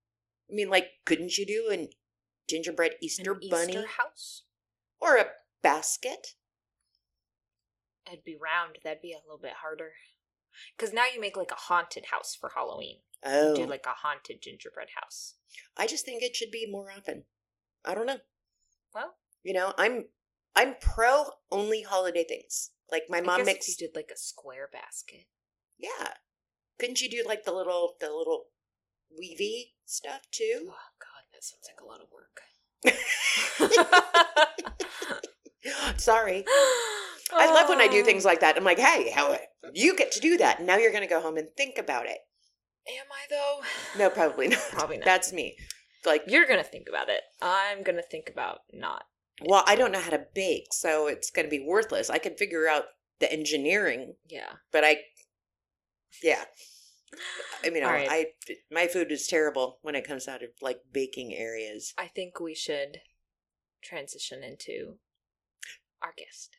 [0.50, 1.88] I mean, like, couldn't you do an
[2.48, 4.42] gingerbread Easter An bunny Easter house.
[5.00, 5.26] or a
[5.62, 6.34] basket?
[8.06, 8.78] It'd be round.
[8.84, 9.92] That'd be a little bit harder.
[10.76, 12.98] Because now you make like a haunted house for Halloween.
[13.24, 15.34] Oh, Do like a haunted gingerbread house.
[15.76, 17.24] I just think it should be more often.
[17.84, 18.18] I don't know.
[18.94, 19.14] Well,
[19.44, 20.06] You know, I'm
[20.54, 22.70] I'm pro only holiday things.
[22.90, 23.68] Like my I mom makes.
[23.68, 25.26] you did like a square basket.
[25.78, 26.14] Yeah,
[26.78, 28.46] couldn't you do like the little the little
[29.10, 30.68] weavy stuff too?
[30.68, 30.90] Oh?
[31.00, 32.42] God, that sounds like a lot of work.
[35.96, 36.44] Sorry.
[37.34, 38.56] I love when I do things like that.
[38.56, 39.36] I'm like, hey, how
[39.72, 40.62] you get to do that.
[40.62, 42.18] Now you're going to go home and think about it.
[42.88, 43.60] Am I though?
[43.98, 44.60] No, probably not.
[44.70, 45.04] Probably not.
[45.04, 45.56] That's me.
[46.04, 47.20] Like, You're gonna think about it.
[47.40, 49.04] I'm gonna think about not.
[49.40, 52.10] Well, I don't know how to bake, so it's going to be worthless.
[52.10, 52.84] I can figure out
[53.20, 54.52] the engineering, Yeah.
[54.72, 54.98] but I,
[56.22, 56.44] yeah.
[57.64, 58.08] I mean, right.
[58.10, 58.26] I
[58.70, 61.92] my food is terrible when it comes out of like baking areas.
[61.98, 62.98] I think we should
[63.82, 64.94] transition into
[66.02, 66.56] our guest.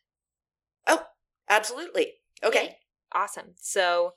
[0.85, 1.05] Oh,
[1.49, 2.13] absolutely.
[2.43, 2.77] Okay.
[3.11, 3.55] Awesome.
[3.59, 4.11] So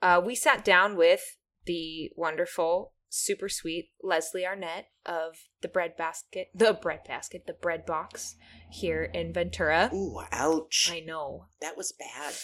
[0.00, 1.36] uh, we sat down with
[1.66, 7.86] the wonderful, super sweet Leslie Arnett of the bread basket, the bread basket, the bread
[7.86, 8.34] box
[8.70, 9.90] here in Ventura.
[9.94, 10.90] Ooh, ouch.
[10.92, 11.46] I know.
[11.60, 12.34] that was bad.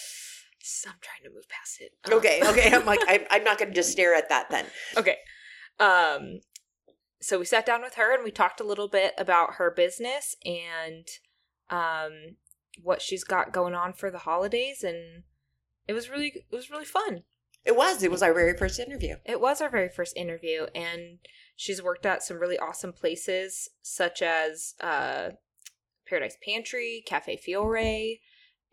[0.63, 1.93] So I'm trying to move past it.
[2.05, 2.73] Um, Okay, okay.
[2.75, 4.67] I'm like, I'm, I'm not going to just stare at that then.
[4.97, 5.17] okay.
[5.79, 6.41] Um
[7.23, 10.37] so we sat down with her and we talked a little bit about her business
[10.45, 11.07] and
[11.69, 12.37] um
[12.83, 15.25] what she's got going on for the holidays and
[15.89, 17.25] it was really it was really fun.
[17.65, 18.03] It was.
[18.03, 19.17] It was our very first interview.
[19.25, 21.19] It was our very first interview and
[21.57, 25.31] she's worked at some really awesome places such as uh
[26.09, 28.21] Paradise Pantry, Cafe Fiore,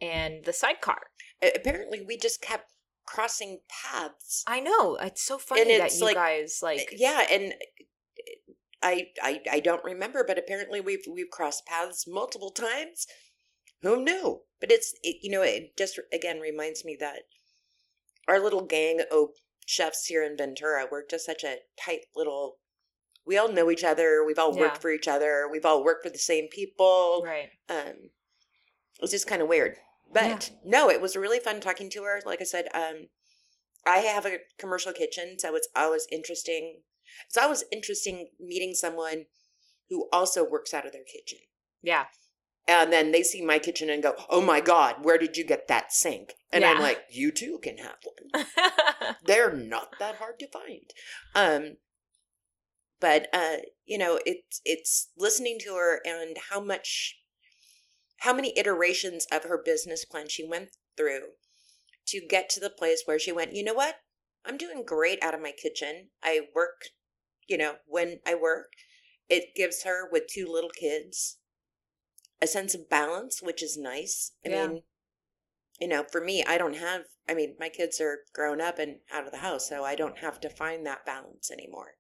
[0.01, 1.01] and the Sidecar.
[1.41, 2.71] Apparently, we just kept
[3.05, 4.43] crossing paths.
[4.47, 4.95] I know.
[4.95, 7.53] It's so funny And that you like- guys like yeah, and
[8.81, 13.05] I, I I don't remember, but apparently we've we've crossed paths multiple times.
[13.81, 14.41] Who knew?
[14.59, 17.23] But it's it, you know it just again reminds me that
[18.27, 19.29] our little gang of
[19.65, 22.57] chefs here in Ventura we're just such a tight little.
[23.25, 24.23] We all know each other.
[24.25, 24.61] We've all Yeah.
[24.61, 25.49] worked for each other.
[25.51, 27.23] We've all worked for the same people.
[27.25, 27.49] right.
[27.69, 28.09] um
[28.99, 29.75] it was just kind of weird
[30.11, 33.09] but no it was really fun talking to her like i said um
[33.85, 36.81] i have a commercial kitchen so it's always interesting
[37.27, 39.25] it's always interesting meeting someone
[39.89, 41.39] who also works out of their kitchen
[41.83, 42.05] Yeah.
[42.67, 45.67] And then they see my kitchen and go oh my god where did you get
[45.67, 46.33] that sink?
[46.51, 48.45] And i'm like you too can have one.
[49.25, 50.91] They're not that hard to find.
[51.35, 51.77] Um
[52.99, 57.19] but uh you know it's it's listening to her and how much
[58.21, 61.21] how many iterations of her business plan she went through
[62.07, 63.95] to get to the place where she went you know what?
[64.45, 66.09] I'm doing great out of my kitchen.
[66.23, 66.85] I work
[67.47, 68.73] you know when i work
[69.29, 71.37] it gives her with two little kids
[72.41, 74.67] a sense of balance which is nice i Yeah.
[74.67, 74.81] mean
[75.79, 78.97] you know for me i don't have i mean my kids are grown up and
[79.11, 81.91] out of the house so i don't have to find that balance anymore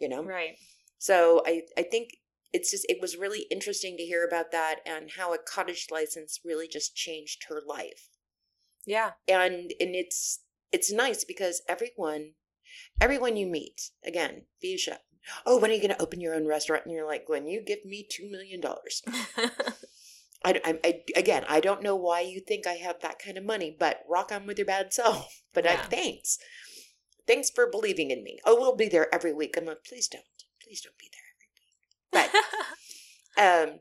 [0.00, 0.56] you know right.
[0.98, 2.10] so I, I think
[2.52, 6.40] it's just it was really interesting to hear about that and how a cottage license
[6.44, 8.08] really just changed her life
[8.84, 9.12] Yeah.
[9.28, 10.40] and and it's
[10.72, 12.32] it's nice because everyone
[13.00, 15.00] everyone you meet again Fuchsia
[15.44, 17.60] oh when are you going to open your own restaurant and you're like when you
[17.60, 19.02] give me two million dollars
[20.44, 23.44] I, I, I again I don't know why you think I have that kind of
[23.44, 26.38] money but rock on with your bad self but I, thanks
[27.26, 30.24] thanks for believing in me oh we'll be there every week I'm like please don't
[30.62, 32.30] please don't be there
[33.36, 33.80] But, um,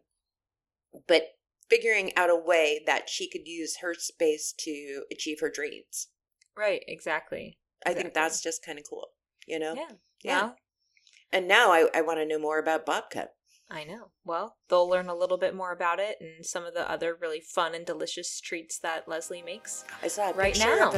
[1.07, 1.23] but
[1.69, 6.07] figuring out a way that she could use her space to achieve her dreams.
[6.55, 6.83] right.
[6.87, 7.57] Exactly.
[7.85, 9.09] I think that's just kind of cool,
[9.47, 9.73] you know?
[9.75, 9.95] Yeah.
[10.23, 10.41] Yeah.
[10.41, 10.55] Well,
[11.35, 13.25] And now I, I want to know more about babka.
[13.69, 14.11] I know.
[14.23, 17.41] Well, they'll learn a little bit more about it and some of the other really
[17.41, 19.83] fun and delicious treats that Leslie makes.
[20.01, 20.93] I saw Right now.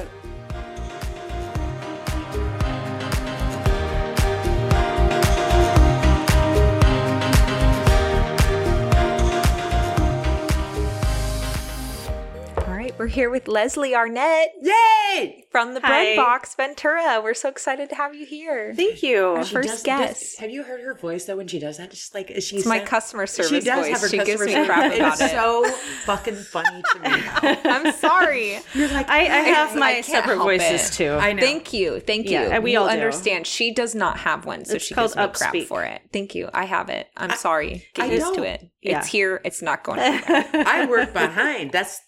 [12.97, 15.43] We're here with Leslie Arnett Yay!
[15.51, 15.87] from the Hi.
[15.87, 17.21] Bread Box Ventura.
[17.23, 18.73] We're so excited to have you here.
[18.75, 19.23] Thank you.
[19.23, 20.19] Our She first does- guest.
[20.21, 21.91] does- have you heard her voice though when she does that?
[21.91, 23.87] Just like she It's my sound- customer She does voice.
[23.91, 24.67] have her she gives customer me service.
[24.67, 25.29] crap about it's it.
[25.31, 25.65] so
[26.05, 27.09] fucking funny to me.
[27.65, 28.59] I'm sorry.
[28.73, 30.93] You're like I, I have I my can't separate voices it.
[30.93, 31.11] too.
[31.11, 31.41] I know.
[31.41, 31.99] Thank you.
[31.99, 32.31] Thank you.
[32.39, 32.93] Yeah, we you all do.
[32.93, 33.45] understand.
[33.45, 36.01] She does not have one, so It's she called gives me crap for it.
[36.11, 36.49] Thank you.
[36.53, 37.07] I have it.
[37.15, 37.85] I'm sorry.
[37.93, 38.45] Get I used to don't.
[38.45, 38.69] it.
[38.81, 38.99] Yeah.
[38.99, 39.39] It's here.
[39.45, 40.47] It's not going anywhere.
[40.65, 41.71] I work behind.
[41.71, 41.99] That's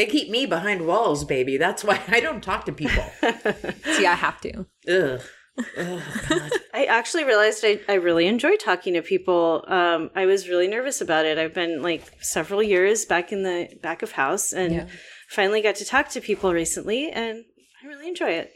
[0.00, 1.56] they keep me behind walls, baby.
[1.58, 3.04] That's why I don't talk to people.
[3.84, 4.66] See, I have to.
[4.88, 5.20] Ugh.
[5.76, 6.50] Ugh, God.
[6.74, 9.62] I actually realized I, I really enjoy talking to people.
[9.68, 11.36] Um, I was really nervous about it.
[11.36, 14.86] I've been like several years back in the back of house and Yeah.
[15.28, 17.44] finally got to talk to people recently and
[17.82, 18.52] I really enjoy it.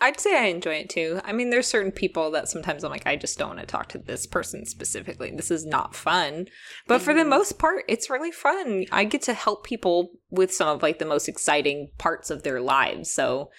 [0.00, 1.20] I'd say I enjoy it too.
[1.24, 3.88] I mean, there's certain people that sometimes I'm like, I just don't want to talk
[3.90, 5.30] to this person specifically.
[5.34, 6.46] This is not fun.
[6.86, 7.30] But for the Mm-hmm.
[7.30, 8.84] most part, it's really fun.
[8.92, 12.60] I get to help people with some of like the most exciting parts of their
[12.60, 13.10] lives.
[13.10, 13.50] So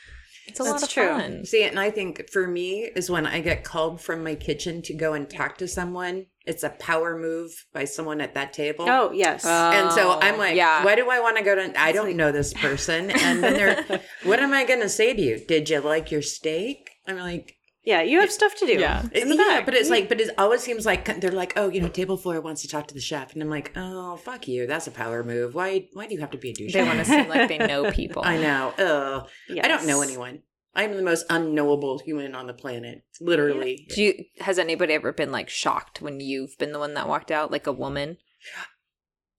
[0.50, 1.08] it's a lot of true.
[1.08, 1.46] fun.
[1.46, 4.94] See, and I think for me is when I get called from my kitchen to
[4.94, 6.26] go and talk to someone.
[6.46, 8.86] It's a power move by someone at that table.
[8.90, 9.46] Oh, yes.
[9.46, 10.84] And so oh, I'm Oh, like, yeah.
[10.84, 11.80] why do I want to go to?
[11.80, 13.12] I don't know this person.
[13.12, 15.40] And then they're, what am I going to say to you?
[15.46, 16.90] Did you like your steak?
[17.08, 18.74] I'm like, yeah, you have stuff to do.
[18.74, 19.04] Yeah.
[19.13, 19.65] In the yeah, back.
[19.65, 19.92] but it's mm.
[19.92, 22.68] like, but it always seems like they're like, oh, you know, table four wants to
[22.68, 25.56] talk to the chef, and I'm like, oh, fuck you, that's a power move.
[25.56, 26.74] Why, why do you have to be a douche?
[26.74, 28.22] They want to seem like they know people.
[28.26, 28.74] I know.
[28.78, 30.44] Oh, I don't know anyone.
[30.76, 33.88] I'm the most unknowable human on the planet, literally.
[33.94, 37.32] Do you, has anybody ever been like shocked when you've been the one that walked
[37.32, 38.18] out, like a woman,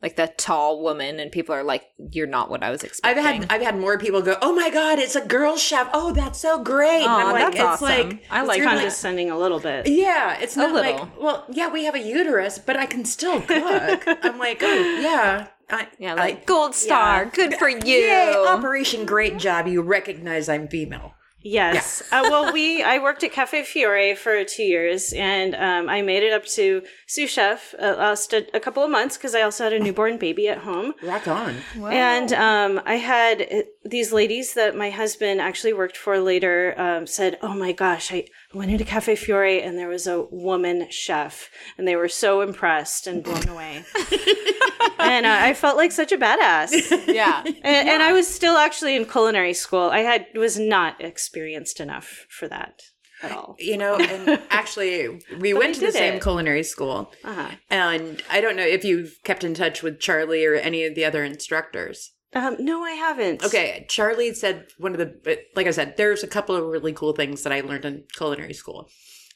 [0.02, 3.24] like the tall woman, and people are like, "You're not what I was expecting I've
[3.34, 5.90] expecting." had I've had more people go, oh my god, it's a girl chef.
[5.92, 7.02] Oh, that's so great.
[7.02, 8.08] And I'm like, that's it's awesome.
[8.10, 8.76] like I like you're that.
[8.76, 9.86] condescending a little bit.
[9.88, 10.92] Yeah, it's A not little.
[10.98, 14.04] like, well, yeah, we have a uterus, but I can still cook.
[14.06, 17.30] I'm like, oh yeah, I, yeah, I- like gold star, yeah.
[17.30, 17.78] good for you.
[17.84, 19.66] Yay, Operation Great Job.
[19.66, 21.12] You recognize I'm female.
[21.42, 22.02] Yes.
[22.12, 26.22] uh, well, we I worked at Cafe Fiore for two years, and um, I made
[26.22, 29.64] it up to sous chef uh, last a, a couple of months because I also
[29.64, 30.94] had a newborn baby at home.
[31.02, 31.56] Rock on.
[31.80, 37.06] And um, I had uh, these ladies that my husband actually worked for later um,
[37.06, 41.50] said, "Oh my gosh, I went into Cafe Fiore and there was a woman chef,
[41.78, 43.84] and they were so impressed and blown away."
[44.98, 46.72] and uh, I felt like such a badass.
[47.06, 49.90] yeah, And, and I was still actually in culinary school.
[49.90, 52.82] I had was not experienced enough for that
[53.22, 53.56] at all.
[53.58, 56.22] You know, and actually, we went to the same it.
[56.22, 57.12] culinary school.
[57.24, 57.50] Uh-huh.
[57.70, 61.04] And I don't know if you've kept in touch with Charlie or any of the
[61.04, 62.12] other instructors.
[62.32, 63.44] Um, no, I haven't.
[63.44, 67.12] Okay, Charlie said one of the, like I said, there's a couple of really cool
[67.12, 68.88] things that I learned in culinary school.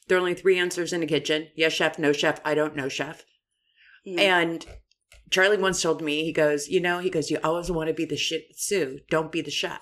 [0.07, 2.87] There are only three answers in a kitchen yes, chef, no chef, I don't know,
[2.87, 3.23] chef.
[4.07, 4.19] Mm.
[4.19, 4.65] And
[5.29, 8.05] Charlie once told me, he goes, you know, he goes, you always want to be
[8.05, 9.79] the shit sous, don't be the chef.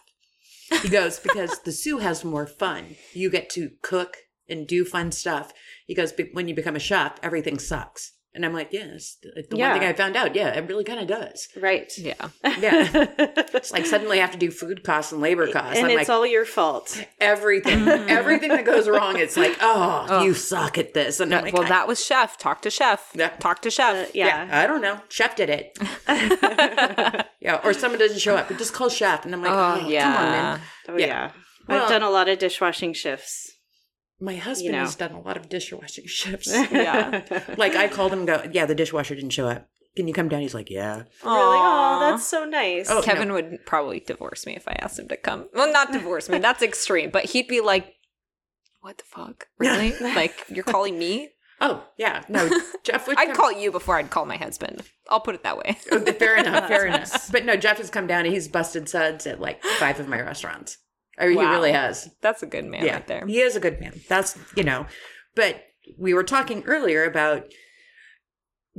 [0.82, 2.96] He goes, because the sous has more fun.
[3.14, 5.54] You get to cook and do fun stuff.
[5.86, 8.14] He goes, when you become a chef, everything sucks.
[8.36, 9.70] And I'm like, yes, the the Yeah.
[9.72, 11.48] one thing I found out, yeah, it really kind of does.
[11.56, 11.92] Right.
[11.98, 12.30] yeah.
[12.60, 12.88] Yeah.
[13.56, 15.78] It's like suddenly I have to do food costs and labor costs.
[15.78, 17.00] and I'm it's like, all your fault.
[17.22, 20.24] everything, everything that goes wrong, it's like, oh, Oh.
[20.24, 21.20] you suck at this.
[21.20, 22.38] And I'm like, well, I- that was chef.
[22.40, 23.12] Talk to chef.
[23.14, 23.30] Yeah.
[23.40, 24.08] Talk to chef.
[24.08, 24.46] Uh, yeah.
[24.48, 24.60] yeah.
[24.64, 25.00] I don't know.
[25.10, 25.78] Chef did it.
[27.40, 27.62] yeah.
[27.64, 29.26] Or someone doesn't show up, but just call chef.
[29.26, 30.04] And I'm like, oh oh, yeah.
[30.04, 30.62] come on, man.
[30.90, 31.06] Oh Yeah.
[31.06, 31.32] yeah.
[31.68, 33.52] Well- I've done a lot of dishwashing shifts.
[34.24, 34.80] My husband You know.
[34.80, 36.50] has done a lot of dishwashing shifts.
[36.72, 37.22] Yeah.
[37.58, 39.68] like I called him and go, yeah, the dishwasher didn't show up.
[39.96, 40.42] Can you come down?
[40.42, 40.96] He's like, yeah.
[40.96, 41.08] Really?
[41.24, 42.90] Oh, that's so nice.
[42.90, 45.50] Oh, Kevin would probably divorce me if I asked him to come.
[45.54, 46.40] Well, not divorce me.
[46.40, 47.12] That's extreme.
[47.12, 47.94] But he'd be like,
[48.82, 49.48] "What the fuck?
[49.60, 49.94] Really?
[50.02, 51.30] like you're calling me?
[51.62, 52.24] Oh, yeah.
[52.28, 52.50] No,
[52.84, 54.82] Jeff would I'd come- call you before I'd call my husband.
[55.10, 57.32] I'll put it that way." Oh, fair enough, fair enough.
[57.32, 60.20] But no, Jeff has come down and he's busted suds at like five of my
[60.20, 60.78] restaurants.
[61.18, 61.44] I mean, Wow.
[61.44, 62.10] he really has.
[62.22, 63.28] That's a good man yeah, right there.
[63.28, 64.02] he is a good man.
[64.10, 64.88] That's you know.
[65.36, 65.64] But
[65.98, 67.48] we were talking earlier about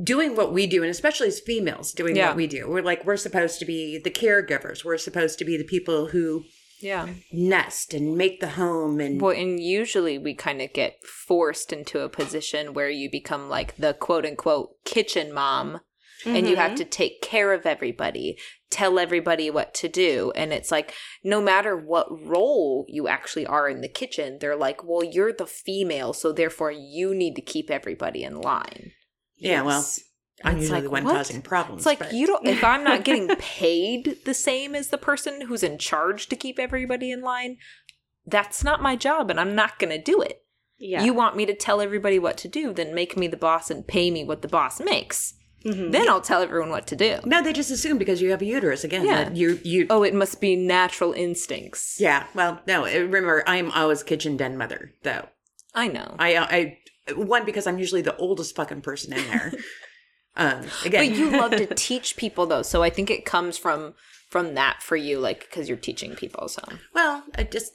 [0.03, 2.29] doing what we do, and especially as females doing Yeah.
[2.29, 2.69] what we do.
[2.69, 4.85] We're like we're supposed to be the caregivers.
[4.85, 6.45] We're supposed to be the people who
[6.81, 7.09] Yeah.
[7.33, 12.01] nest and make the home and Well, and usually we kind of get forced into
[12.01, 15.81] a position where you become like the quote unquote kitchen mom
[16.27, 16.77] and you have mm-hmm.
[16.77, 18.39] to take care of everybody,
[18.75, 20.33] tell everybody what to do.
[20.35, 24.83] And it's like, no matter what role you actually are in the kitchen, they're like,
[24.83, 28.91] well, you're the female, so therefore you need to keep everybody in line.
[29.37, 29.87] Yeah, well,
[30.43, 31.15] I'm It's usually like, the one what?
[31.15, 31.81] causing problems.
[31.81, 32.47] It's like but- you don't.
[32.47, 36.59] If I'm not getting paid the same as the person who's in charge to keep
[36.59, 37.59] everybody in line,
[38.27, 40.41] that's not my job, and I'm not going to do it.
[40.79, 41.05] Yeah.
[41.05, 43.87] You want me to tell everybody what to do, then make me the boss and
[43.87, 45.35] pay me what the boss makes.
[45.65, 45.93] Mhm.
[45.93, 47.21] Then I'll tell everyone what to do.
[47.25, 49.07] No, they just assume because you have a uterus again.
[49.07, 49.31] Yeah.
[49.31, 49.87] you you.
[49.89, 51.97] Oh, it must be natural instincts.
[51.99, 52.27] Yeah.
[52.35, 52.85] Well, no.
[52.85, 55.29] uh, Remember, I'm always kitchen den mother though.
[55.75, 56.15] I know.
[56.19, 56.79] I I
[57.15, 59.53] one because I'm usually the oldest fucking person in there.
[60.37, 60.65] um.
[60.85, 63.95] Again, But you love to teach people though, so I think it comes from
[64.31, 66.49] from that for you, like because you're teaching people.
[66.49, 66.63] So
[66.95, 67.73] well, I just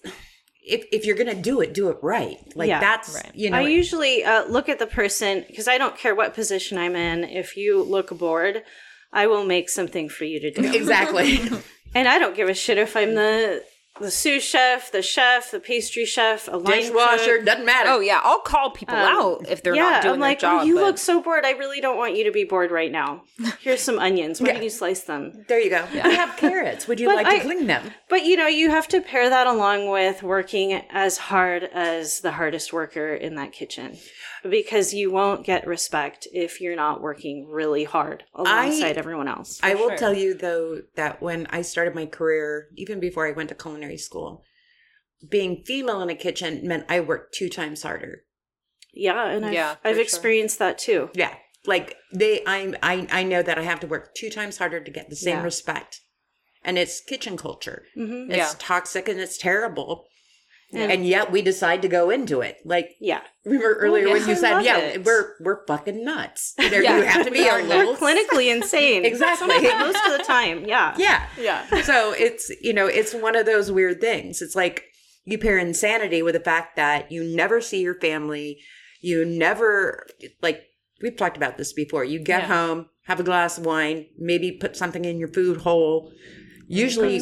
[0.69, 2.38] if if you're gonna do it, do it right.
[2.55, 2.79] Like Yeah.
[2.79, 3.32] that's Right.
[3.34, 3.58] you know.
[3.58, 7.23] I usually uh, look at the person because I don't care what position I'm in.
[7.23, 8.63] If you look bored,
[9.12, 10.73] I will make something for you to do.
[10.73, 11.39] exactly.
[11.95, 13.63] and I don't give a shit if I'm the
[13.99, 17.45] the sous chef, the chef, the pastry chef, a line Dishwasher cook.
[17.45, 17.89] doesn't matter.
[17.89, 20.39] oh yeah, I'll call people Um, out if they're yeah, not doing I'm their like,
[20.39, 20.62] job.
[20.62, 21.43] oh, you but- look so bored.
[21.45, 23.23] I really don't want you to be bored right now.
[23.62, 24.39] Here's some onions.
[24.39, 24.54] Why Yeah.
[24.54, 25.43] don't you slice them?
[25.49, 25.86] There you go.
[25.93, 26.88] We have carrots.
[26.88, 27.91] Would you But like I- to clean them?
[28.08, 32.32] But you know, you have to pair that along with working as hard as the
[32.32, 33.97] hardest worker in that kitchen.
[34.47, 39.60] Because you won't get respect if you're not working really hard alongside everyone else.
[39.62, 39.97] I will sure.
[39.97, 43.97] tell you though that when I started my career, even before I went to culinary
[43.97, 44.43] school,
[45.28, 48.23] being female in a kitchen meant I worked two times harder.
[48.93, 50.02] yeah, and I've, Yeah, I've sure.
[50.04, 51.10] experienced that too.
[51.13, 51.34] Yeah.
[51.65, 54.91] Like they I'm, I I know that I have to work two times harder to
[54.91, 55.43] get the same Yeah.
[55.43, 55.99] respect.
[56.63, 57.84] And it's kitchen culture.
[57.95, 58.54] hmm It's Yeah.
[58.60, 60.06] toxic and it's terrible.
[60.71, 60.86] Yeah.
[60.88, 62.58] And yet we decide to go into it.
[62.63, 63.21] Like Yeah.
[63.43, 65.03] remember earlier yes, when you I said, "Yeah, it.
[65.03, 66.97] we're we're fucking nuts." There Yeah.
[66.97, 69.03] you have to be We a little We're clinically insane.
[69.12, 69.47] Exactly.
[69.47, 70.65] Most of the time.
[70.65, 70.95] Yeah.
[70.97, 71.25] Yeah.
[71.39, 71.82] Yeah.
[71.82, 74.84] so it's you know it's one of those weird things it's like
[75.25, 78.58] you pair insanity with the fact that you never see your family
[79.01, 80.05] you never
[80.41, 80.62] like
[81.01, 82.47] we've talked about this before you get Yeah.
[82.47, 86.12] home have a glass of wine maybe put something in your food hole
[86.67, 87.19] usually.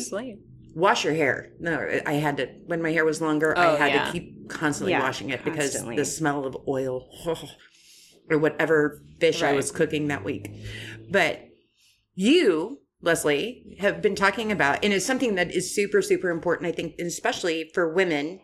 [0.83, 1.73] Wash your hair no
[2.05, 4.05] i had to when my hair was longer i Oh, had yeah.
[4.05, 5.95] to keep constantly Yeah, washing it because constantly.
[5.95, 7.07] the smell of oil
[8.29, 10.51] or whatever fish i was cooking that week
[11.09, 11.39] but
[12.15, 16.71] you leslie have been talking about and it's something that is super super important i
[16.71, 18.39] think especially for women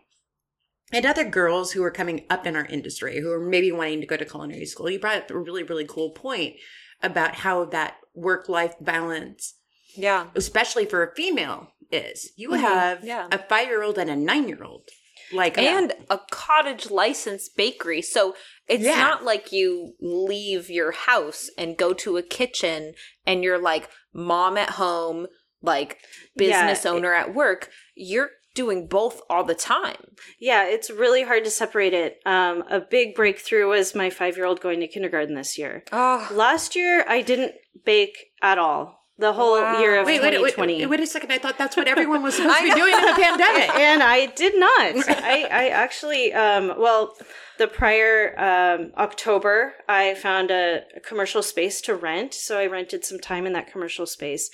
[0.92, 4.08] and other girls who are coming up in our industry who are maybe wanting to
[4.08, 6.56] go to culinary school you brought up a really really cool point
[7.02, 9.56] about how that work life balance
[9.98, 10.28] Yeah.
[10.36, 12.60] especially for a female is you Mhm.
[12.60, 13.28] have Yeah.
[13.32, 14.90] a five year old and a nine year old
[15.32, 18.02] like and a cottage licensed bakery.
[18.02, 18.36] So
[18.68, 18.98] it's Yeah.
[19.00, 22.94] not like you leave your house and go to a kitchen
[23.26, 25.28] and you're like mom at home,
[25.62, 26.00] like
[26.36, 26.92] business Yeah.
[26.92, 27.70] owner at work.
[27.96, 30.16] You're doing both all the time.
[30.40, 32.20] Yeah, it's really hard to separate it.
[32.26, 35.84] Um, a big breakthrough was my five year old going to kindergarten this year.
[35.92, 39.03] Oh, Last year, I didn't bake at all.
[39.24, 39.80] The whole Wow.
[39.80, 40.80] year of wait, wait, wait, 2020.
[40.80, 41.32] wait, wait a second.
[41.32, 43.70] I thought that's what everyone was supposed to be doing in the pandemic.
[43.88, 44.92] and I did not.
[45.34, 47.16] I, I actually, um, well,
[47.58, 52.34] the prior um, October, I found a, a commercial space to rent.
[52.34, 54.50] So I rented some time in that commercial space.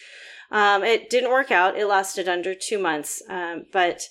[0.51, 1.75] Um, it didn't work out.
[1.75, 4.03] It lasted under two months, um, but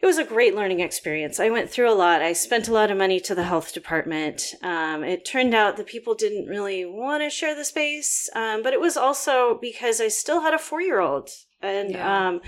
[0.00, 1.40] it was a great learning experience.
[1.40, 2.22] I went through a lot.
[2.22, 4.54] I spent a lot of money to the health department.
[4.62, 8.72] Um, it turned out that people didn't really want to share the space, um, but
[8.72, 11.30] it was also because I still had a four year old.
[11.60, 12.28] And Yeah.
[12.28, 12.40] um,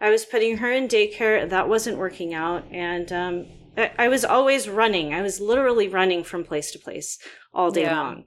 [0.00, 1.48] I was putting her in daycare.
[1.48, 2.64] That wasn't working out.
[2.70, 5.14] And um, I, I was always running.
[5.14, 7.18] I was literally running from place to place
[7.54, 7.98] all day Yeah.
[8.00, 8.24] long.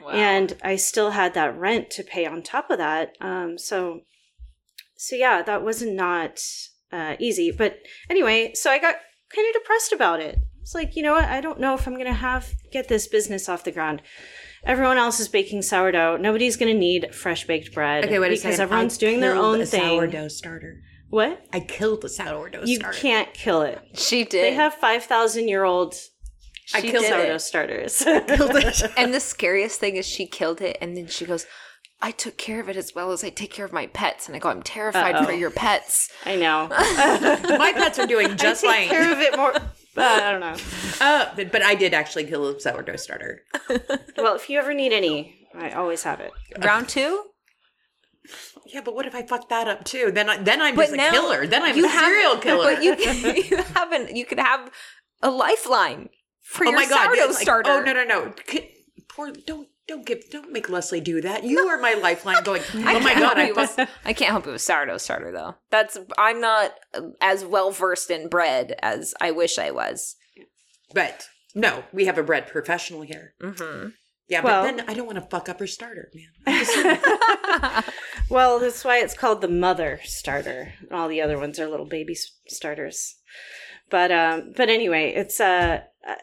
[0.00, 0.10] wow.
[0.10, 3.16] And I still had that rent to pay on top of that.
[3.20, 4.02] Um, so,
[4.96, 6.40] so yeah, that was not
[6.92, 7.50] uh, easy.
[7.50, 7.78] But
[8.10, 8.96] anyway, so I got
[9.34, 10.38] kind of depressed about it.
[10.62, 11.24] It's like, you know what?
[11.26, 14.02] I don't know if I'm going to have get this business off the ground.
[14.64, 16.16] Everyone else is baking sourdough.
[16.16, 18.60] Nobody's going to need fresh baked bread Okay, wait a because second.
[18.62, 19.80] everyone's I doing their killed own a thing.
[20.00, 20.80] Sourdough starter.
[21.08, 21.46] What?
[21.52, 22.62] I killed the sourdough starter.
[22.66, 22.98] You starter.
[22.98, 23.80] can't kill it.
[23.94, 24.42] she did.
[24.44, 25.94] They have five thousand year old
[26.74, 27.38] I She killed did sourdough it.
[27.40, 27.98] starters.
[28.04, 28.82] Killed it.
[28.96, 31.46] And the scariest thing is she killed it, and then she goes,
[32.00, 34.36] "I took care of it as well as I take care of my pets." And
[34.36, 35.24] I go, "I'm terrified Uh-oh.
[35.24, 36.68] for your pets." I know.
[37.58, 38.98] My pets are doing just I take fine.
[38.98, 39.52] care of it more.
[39.98, 40.56] Uh, I don't know.
[41.00, 43.40] Uh, but, but I did actually kill a sourdough starter.
[44.18, 46.32] Well, if you ever need any, I always have it.
[46.62, 47.22] Round two.
[48.66, 50.10] Yeah, but what if I fuck that up too?
[50.12, 51.46] Then I, then I'm But just a killer.
[51.46, 52.74] Then I'm you a have- serial killer.
[52.74, 54.14] But you you haven't.
[54.14, 54.70] You could have
[55.22, 56.10] a lifeline
[56.42, 57.06] for oh your my god!
[57.06, 57.70] sourdough it's like, starter.
[57.70, 58.32] oh no no no!
[58.46, 58.74] K-
[59.08, 61.44] Poor don't don't give don't make Leslie do that.
[61.44, 62.42] You are my lifeline.
[62.42, 62.62] Going.
[62.74, 63.38] Oh my god!
[63.38, 65.54] I you fucked with- I can't help you with sourdough starter though.
[65.70, 66.72] That's I'm not
[67.20, 70.16] as well versed in bread as I wish I was.
[70.94, 73.34] But no, we have a bread professional here.
[73.42, 73.88] Mm-hmm.
[74.28, 76.10] Yeah, Well- but then I don't want to fuck up her starter,
[76.46, 77.82] man.
[78.28, 80.72] Well, that's why it's called the mother starter.
[80.90, 82.16] All the other ones are little baby
[82.48, 83.14] starters.
[83.88, 86.14] But um, but anyway, it's uh, uh,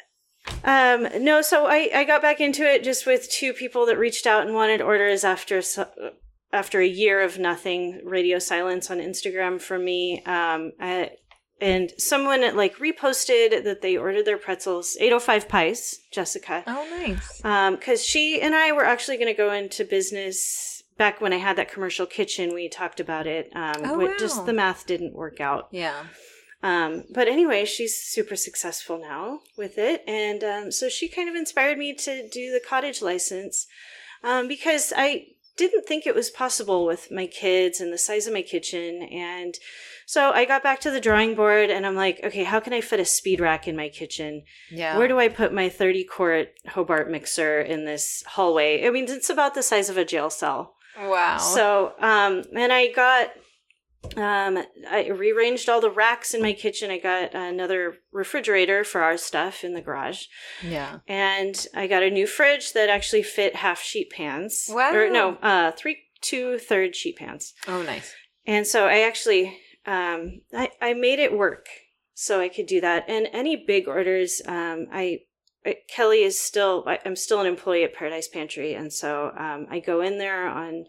[0.63, 1.41] um, no.
[1.41, 4.55] So I I got back into it just with two people that reached out and
[4.55, 5.61] wanted orders after
[6.51, 10.21] after a year of nothing radio silence on Instagram from me.
[10.25, 11.11] Um, I,
[11.59, 17.37] and someone like reposted that they ordered their pretzels 805 pies jessica oh, nice.
[17.77, 21.55] because she and I were actually going to go into business back when I had
[21.57, 22.53] that commercial kitchen.
[22.53, 23.49] We talked about it.
[23.55, 24.15] Um, Oh, but wow.
[24.19, 25.69] just the math didn't work out.
[25.71, 26.03] Yeah.
[26.63, 31.35] Um, but anyway, she's super successful now with it, and um, so she kind of
[31.35, 33.67] inspired me to do the cottage license
[34.23, 38.33] um, because I didn't think it was possible with my kids and the size of
[38.33, 39.53] my kitchen and
[40.07, 42.81] so i got back to the drawing board and i'm like okay how can i
[42.81, 44.41] fit a speed rack in my kitchen
[44.71, 44.97] Yeah.
[44.97, 48.87] where do I put my 30 quart Hobart mixer in this hallway?
[48.87, 50.73] I mean, it's about the size of a jail cell.
[50.99, 51.37] wow.
[51.37, 53.31] So, um, and I got,
[54.17, 56.91] um, I rearranged all the racks in my kitchen.
[56.91, 60.25] I got another refrigerator for our stuff in the garage.
[60.61, 60.99] yeah.
[61.07, 64.65] And I got a new fridge that actually fit half sheet pans.
[64.69, 64.93] Wow.
[64.93, 67.53] Or no, uh, three, two third sheet pans.
[67.67, 68.13] Oh, nice.
[68.45, 71.67] And so I actually um I, I made it work
[72.13, 73.05] so I could do that.
[73.09, 75.19] And any big orders, um I, I
[75.87, 80.01] Kelly is still I'm still an employee at Paradise Pantry and so um I go
[80.01, 80.85] in there on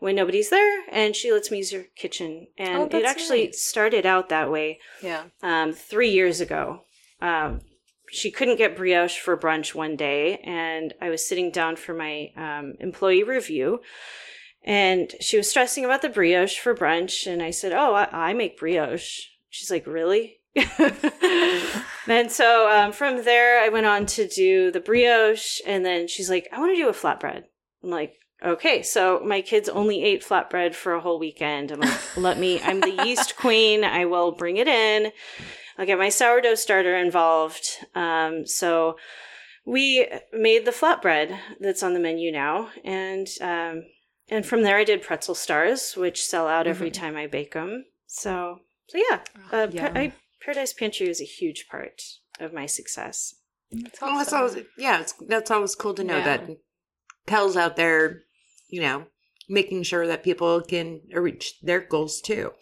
[0.00, 2.48] when nobody's there and she lets me use her kitchen.
[2.58, 3.62] And Oh, it actually nice.
[3.62, 5.24] started out that way Yeah.
[5.42, 6.84] um 3 years ago.
[7.20, 7.60] Um
[8.10, 12.30] she couldn't get brioche for brunch one day and I was sitting down for my
[12.36, 13.80] um, employee review
[14.64, 17.26] and she was stressing about the brioche for brunch.
[17.26, 19.26] And I said, Oh, I, I make brioche.
[19.50, 20.37] She's like, Really?
[22.08, 25.60] and so um, from there, I went on to do the brioche.
[25.66, 27.44] And then she's like, I want to do a flatbread.
[27.82, 31.72] I'm like, Okay, so my kids only ate flatbread for a whole weekend.
[31.72, 33.82] I'm like, let me, I'm the yeast queen.
[33.82, 35.10] I will bring it in.
[35.76, 37.66] I'll get my sourdough starter involved.
[37.96, 38.96] Um, so
[39.66, 42.68] we made the flatbread that's on the menu now.
[42.84, 43.82] And, um,
[44.28, 47.86] and from there, I did pretzel stars, which sell out every time I bake them.
[48.06, 49.20] So, so yeah,
[49.50, 49.96] uh, pa- Yum.
[49.96, 50.12] I,
[50.44, 52.00] Paradise Pantry was a huge part
[52.40, 53.34] of my success.
[53.70, 54.48] That's Well, that's awesome.
[54.50, 55.00] always yeah.
[55.00, 56.24] It's, that's always cool to know Yeah.
[56.38, 56.48] that
[57.26, 58.22] Kel's out there,
[58.68, 59.06] you know,
[59.48, 62.52] making sure that people can reach their goals too.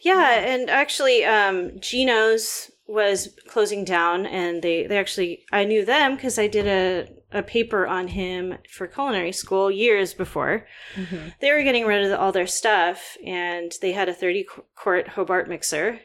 [0.00, 6.14] Yeah, and actually, um, Geno's was closing down, and they they actually I knew them
[6.16, 7.08] because I did a
[7.38, 10.66] a paper on him for culinary school years before.
[10.94, 11.34] Mhm.
[11.40, 15.48] They were getting rid of all their stuff, and they had a thirty quart Hobart
[15.48, 16.00] mixer.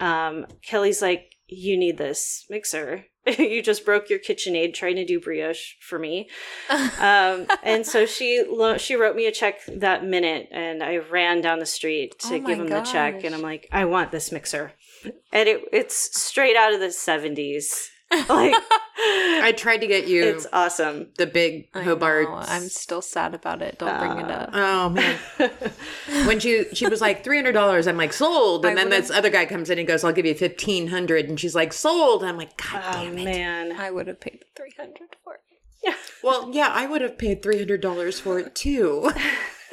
[0.00, 3.06] Um, Kelly's like, "You need this mixer."
[3.38, 6.28] you just broke your KitchenAid trying to do brioche for me.
[7.00, 11.40] Um, and so she lo- she wrote me a check that minute, and I ran
[11.40, 14.30] down the street to Oh give him the check, and I'm like, I want this
[14.30, 14.72] mixer,
[15.32, 17.88] and it it's straight out of the '70s.
[18.28, 18.54] Like
[19.42, 21.08] I tried to get you it's awesome.
[21.16, 22.28] the big I Hobart.
[22.28, 22.34] know.
[22.36, 23.78] I'm still sad about it.
[23.78, 24.50] Don't bring it Uh, up.
[24.52, 25.18] Oh man!
[26.26, 29.08] when she she was like three hundred dollars, I'm like sold, and I then would've-
[29.08, 31.72] this other guy comes in and goes, "I'll give you fifteen hundred, and she's like
[31.72, 32.24] sold.
[32.24, 33.24] I'm like, God oh damn it!
[33.24, 34.94] man, I would have paid the 300
[35.24, 35.40] for it.
[35.82, 35.94] Yeah.
[36.22, 39.10] Well, yeah, I would have paid three hundred dollars for it too.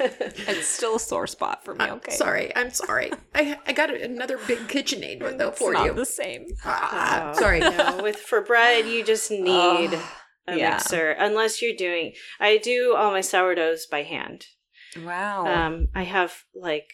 [0.00, 2.12] It's still a sore spot for me, okay?
[2.14, 3.10] Sorry, I'm sorry.
[3.34, 5.92] I I got another big KitchenAid one though It's for not you.
[5.94, 6.46] the same.
[6.64, 7.60] Ah, Oh, sorry.
[7.60, 10.10] no, with for bread, you just need Oh,
[10.46, 10.70] a yeah.
[10.74, 12.12] mixer unless you're doing.
[12.40, 14.46] I do all my sourdoughs by hand.
[15.04, 15.46] Wow.
[15.46, 16.88] Um, I have like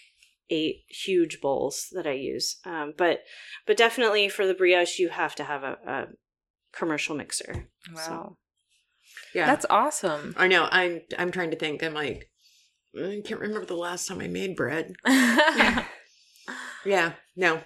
[0.51, 2.57] eight huge bowls that I use.
[2.65, 3.21] Um, but
[3.67, 6.07] but definitely for the brioche, you have to have a, a
[6.73, 7.69] commercial mixer.
[7.95, 8.37] wow.
[9.35, 10.35] Yeah, That's awesome.
[10.37, 10.69] I know.
[10.71, 11.83] I'm I'm trying to think.
[11.83, 12.31] I'm like,
[12.97, 14.95] I can't remember the last time I made bread.
[16.85, 17.63] Yeah, no.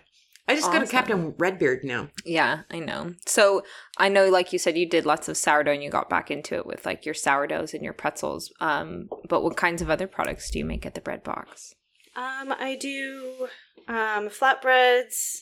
[0.46, 0.90] I just got a Awesome.
[0.92, 2.08] Captain Redbeard now.
[2.24, 3.14] yeah, I know.
[3.26, 3.64] So
[3.98, 6.54] I know, like you said, you did lots of sourdough and you got back into
[6.54, 8.52] it with like your sourdoughs and your pretzels.
[8.60, 11.74] Um, but what kinds of other products do you make at the bread box?
[12.16, 13.48] Um, I do
[13.88, 15.40] um, flatbreads.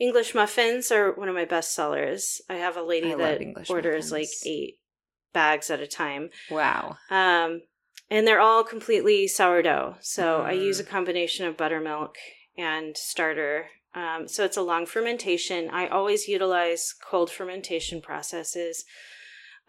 [0.00, 2.40] English muffins are one of my best sellers.
[2.48, 4.76] I have a lady I that English orders like eight
[5.34, 6.30] bags at a time.
[6.50, 6.96] Wow.
[7.10, 7.62] Um,
[8.10, 9.96] and they're all completely sourdough.
[10.00, 10.62] So I Mm.
[10.62, 12.16] use a combination of buttermilk
[12.56, 13.70] and starter.
[13.94, 15.70] Um, so it's a long fermentation.
[15.70, 18.84] I always utilize cold fermentation processes,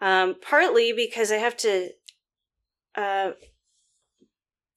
[0.00, 1.90] um, partly because I have to
[2.96, 3.32] uh,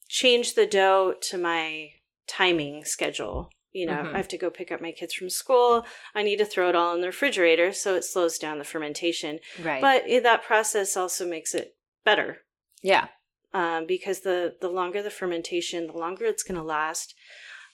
[0.08, 1.90] change the dough to my
[2.28, 3.50] timing schedule.
[3.72, 4.14] You know, Mhm.
[4.14, 5.86] I have to go pick up my kids from school.
[6.14, 9.40] I need to throw it all in the refrigerator so it slows down the fermentation.
[9.60, 9.82] Right.
[9.82, 12.46] But that process also makes it better
[12.84, 13.08] Yeah.
[13.54, 17.14] Um, because the the longer the fermentation, the longer it's going to last,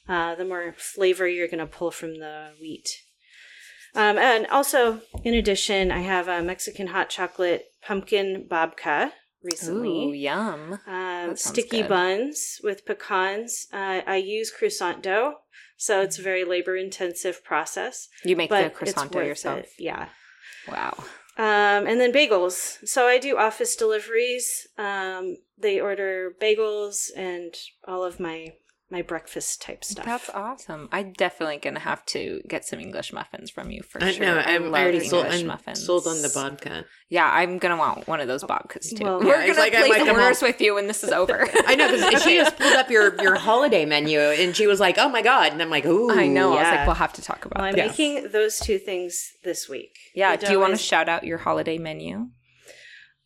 [0.07, 2.89] uh, the more flavor you're going to pull from the wheat.
[3.95, 9.11] Um, and also, in addition, I have a Mexican hot chocolate pumpkin babka
[9.43, 10.05] recently.
[10.05, 10.79] Ooh, yum.
[10.85, 11.89] Um, sticky good.
[11.89, 13.67] buns with pecans.
[13.73, 15.35] Uh, I use croissant dough,
[15.77, 18.09] so it's a very labor intensive process.
[18.23, 19.59] You make the croissant dough yourself.
[19.59, 19.69] it.
[19.79, 20.09] Yeah.
[20.67, 21.03] Wow.
[21.39, 22.85] Um, and then bagels.
[22.85, 24.67] So I do office deliveries.
[24.77, 27.55] Um, they order bagels and
[27.87, 28.55] all of my
[28.91, 30.05] my breakfast type stuff.
[30.05, 30.89] That's awesome.
[30.91, 34.25] I'm definitely gonna have to get some English muffins from you for I sure.
[34.25, 34.37] know.
[34.37, 35.25] I I'm love already English sold.
[35.27, 35.85] I'm muffins.
[35.85, 36.85] sold on the babka.
[37.09, 39.03] Yeah, I'm gonna want one of those babkas too.
[39.03, 41.03] Well- We're Yeah, gonna it's like I'm place like, I'm orders with you when this
[41.03, 41.47] is over.
[41.67, 44.97] I know because she just pulled up your your holiday menu and she was like,
[44.97, 46.53] "Oh my god!" And I'm like, "Ooh, I know.
[46.53, 47.89] I was like, we'll have to talk about well, I'm this.
[47.91, 49.95] making those two things this week.
[50.15, 50.35] Yeah.
[50.35, 52.29] The Do you dough want to is- shout out your holiday menu?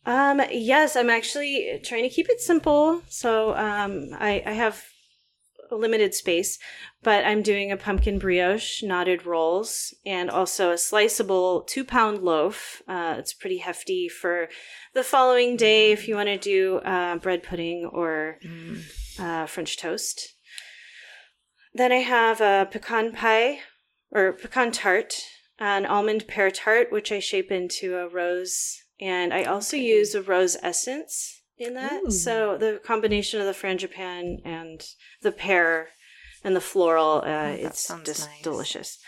[0.06, 3.00] Um, yes, I'm actually trying to keep it simple.
[3.08, 4.82] So um, I, I have a
[5.70, 6.58] limited space,
[7.02, 12.82] but I'm doing a pumpkin brioche, knotted rolls, and also a sliceable two pound loaf.
[12.88, 14.48] Uh, it's pretty hefty for
[14.94, 18.38] the following day if you want to do uh, bread pudding or
[19.18, 20.34] uh, French toast.
[21.74, 23.60] Then I have a pecan pie
[24.10, 25.20] or pecan tart,
[25.58, 28.80] an almond pear tart, which I shape into a rose.
[29.00, 32.02] And I also use a rose essence in that.
[32.06, 32.10] Ooh.
[32.10, 34.84] So the combination of the frangipane and
[35.22, 35.88] the pear
[36.42, 38.42] and the floral, uh, that it's just nice.
[38.42, 38.98] delicious.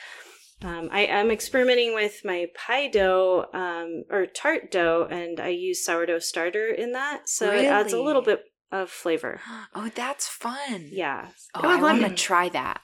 [0.62, 5.84] Um, I am experimenting with my pie dough um, or tart dough, and I use
[5.84, 7.28] sourdough starter in that.
[7.28, 8.42] So it adds a little bit
[8.72, 9.40] of flavor.
[9.74, 10.88] Oh, that's fun.
[10.90, 11.28] Yeah.
[11.55, 12.80] Oh, I would love to try that.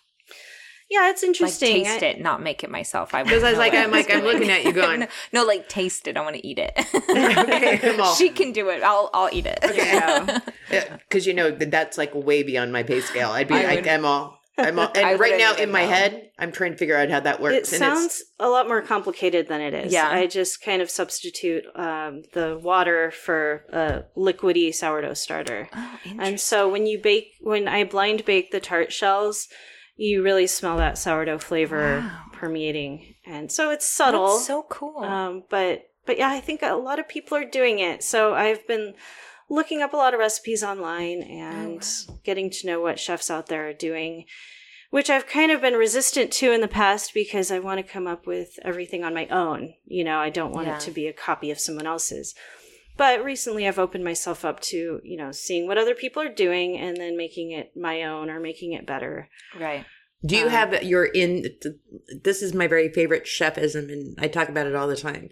[0.92, 1.84] Yeah, it's Like interesting.
[1.84, 3.14] taste I- it, not make it myself.
[3.14, 5.44] I Because I was wanna like, I'm like, I'm looking at you going- no, no,
[5.44, 6.16] like taste it.
[6.18, 6.72] I want to eat it.
[7.32, 8.82] Okay, she can do it.
[8.82, 9.58] I'll I'll eat it.
[9.74, 10.40] Yeah.
[11.08, 13.30] because you know that that's like way beyond my pay scale.
[13.30, 15.82] I'd be, I I would- am all, I'm all, I and right now in my
[15.82, 15.88] know.
[15.90, 17.54] head, I'm trying to figure out how that works.
[17.72, 19.92] It and sounds a lot more complicated than it is.
[19.92, 20.08] Yeah.
[20.10, 25.68] I just kind of substitute um, the water for a liquidy sourdough starter.
[25.74, 29.48] Oh, And so when you bake, when I blind bake the tart shells,
[29.96, 32.24] you really smell that sourdough flavor Wow.
[32.32, 33.14] permeating.
[33.26, 34.26] And so it's subtle.
[34.28, 34.98] That's so cool.
[35.04, 38.02] Um, but but yeah, I think a lot of people are doing it.
[38.02, 38.94] So I've been
[39.48, 43.46] looking up a lot of recipes online and Oh, getting to know what chefs out
[43.46, 44.24] there are doing,
[44.90, 48.06] which I've kind of been resistant to in the past because I want to come
[48.08, 49.74] up with everything on my own.
[49.84, 50.74] You know, I don't want Yeah.
[50.76, 52.34] it to be a copy of someone else's.
[52.96, 56.76] But recently I've opened myself up to, you know, seeing what other people are doing
[56.78, 59.28] and then making it my own or making it better.
[59.58, 59.84] right.
[60.24, 61.46] Do you Um, have your in?
[62.22, 65.30] This is my very favorite chefism, and I talk about it all the time.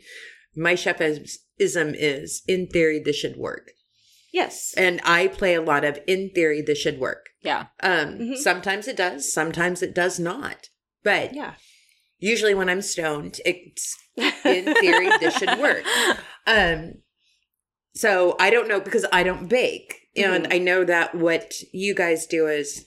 [0.57, 3.71] My chefism is, in theory, this should work,
[4.33, 4.75] Yes.
[4.77, 7.29] and I play a lot of in theory this should work.
[7.41, 7.67] Yeah.
[7.85, 8.37] Um, Mhm.
[8.39, 10.71] sometimes it does, sometimes it does not.
[11.05, 11.55] But Yeah.
[12.19, 15.85] usually when I'm stoned, it's in theory this should work.
[16.49, 16.95] Um,
[17.95, 20.55] so I don't know because I don't bake, and Mhm.
[20.55, 22.87] I know that what you guys do is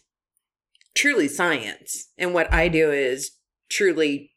[0.95, 3.31] truly science, and what I do is
[3.69, 4.32] truly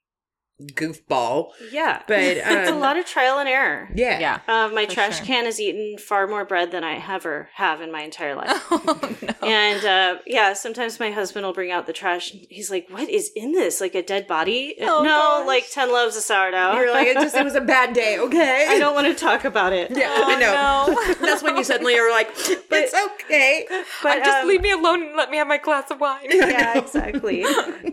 [0.62, 1.50] goofball.
[1.70, 2.02] Yeah.
[2.06, 3.88] But it's a um, lot of trial and error.
[3.94, 4.40] yeah, Yeah.
[4.48, 5.26] Uh, my trash sure.
[5.26, 8.64] can has eaten far more bread than I ever have in my entire life.
[8.78, 9.48] Oh no.
[9.48, 12.32] And uh, yeah, sometimes my husband will bring out the trash.
[12.32, 13.80] And he's like, "What is in this?
[13.80, 14.74] Like a dead body?
[14.80, 15.46] Oh, no, gosh.
[15.46, 18.66] like ten loaves of sourdough." You're like it just it was a bad day, okay?
[18.68, 19.90] I don't want to talk about it.
[19.96, 20.54] Yeah, I know.
[20.88, 21.26] Oh, no.
[21.26, 22.28] That's when you suddenly are like,
[22.68, 23.66] but, it's okay.
[24.02, 26.26] But just um, leave me alone and let me have my glass of wine.
[26.30, 27.44] yeah, exactly.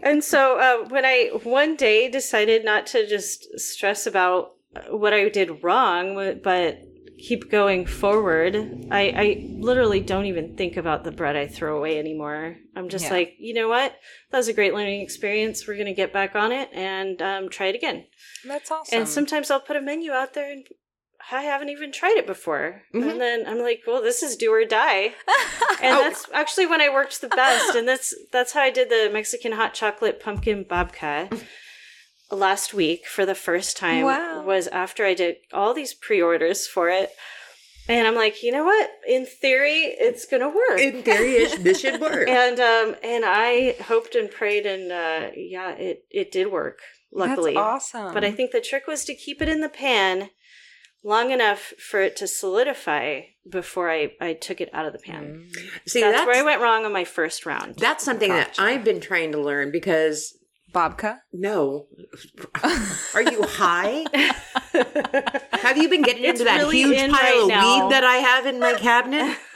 [0.04, 4.54] and so uh, when I one day decided not to just stress about
[4.90, 6.80] what I did wrong, but
[7.20, 8.56] keep going forward,
[8.92, 12.58] I, I literally don't even think about the bread I throw away anymore.
[12.76, 13.12] I'm just Yeah.
[13.14, 13.96] like, you know what?
[14.32, 15.66] That was a great learning experience.
[15.68, 18.06] We're going to get back on it and um, try it again.
[18.46, 19.00] That's awesome.
[19.00, 20.66] And sometimes I'll put a menu out there and
[21.32, 22.82] I haven't even tried it before.
[22.94, 23.10] Mhm.
[23.12, 25.14] And then I'm like, well, this is do or die.
[25.82, 26.02] And Oh.
[26.02, 27.76] that's actually when I worked the best.
[27.76, 31.30] And that's that's how I did the Mexican hot chocolate pumpkin babka
[32.32, 34.04] last week for the first time.
[34.06, 34.44] Wow.
[34.44, 37.12] Was after I did all these pre-orders for it.
[37.90, 38.90] And I'm like, you know what?
[39.08, 40.80] In theory, it's gonna work.
[40.80, 42.28] In theory, it- this should work.
[42.30, 46.80] and um and I hoped and prayed and uh yeah, it it did work,
[47.12, 47.54] luckily.
[47.56, 48.14] That's awesome.
[48.14, 50.30] But I think the trick was to keep it in the pan
[51.04, 53.20] long enough for it to solidify
[53.50, 55.50] before I, I took it out of the pan.
[55.54, 55.90] Mm.
[55.90, 57.76] See, that's, where I went wrong on my first round.
[57.76, 60.38] That's something that I've been trying to learn because
[60.74, 61.20] Babka.
[61.32, 61.86] no,
[63.14, 64.04] are you high?
[65.54, 67.86] Have you been getting It's into that really huge in pile right of now.
[67.86, 69.38] weed that I have in my cabinet?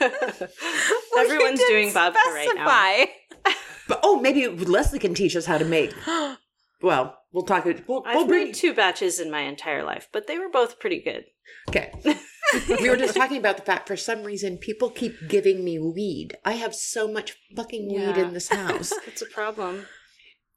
[1.18, 2.66] Everyone's doing didn't vodka right now.
[2.66, 3.54] specify.
[3.88, 5.92] But oh, maybe Leslie can teach us how to make.
[6.80, 7.64] Well, we'll talk.
[7.64, 8.44] We'll, we'll I've bring.
[8.44, 11.24] made two batches in my entire life, but they were both pretty good.
[11.68, 11.90] Okay.
[12.80, 16.36] we were just talking about the fact for some reason people keep giving me weed.
[16.44, 18.18] I have so much fucking weed Yeah.
[18.28, 18.92] in this house.
[19.08, 19.86] It's a problem.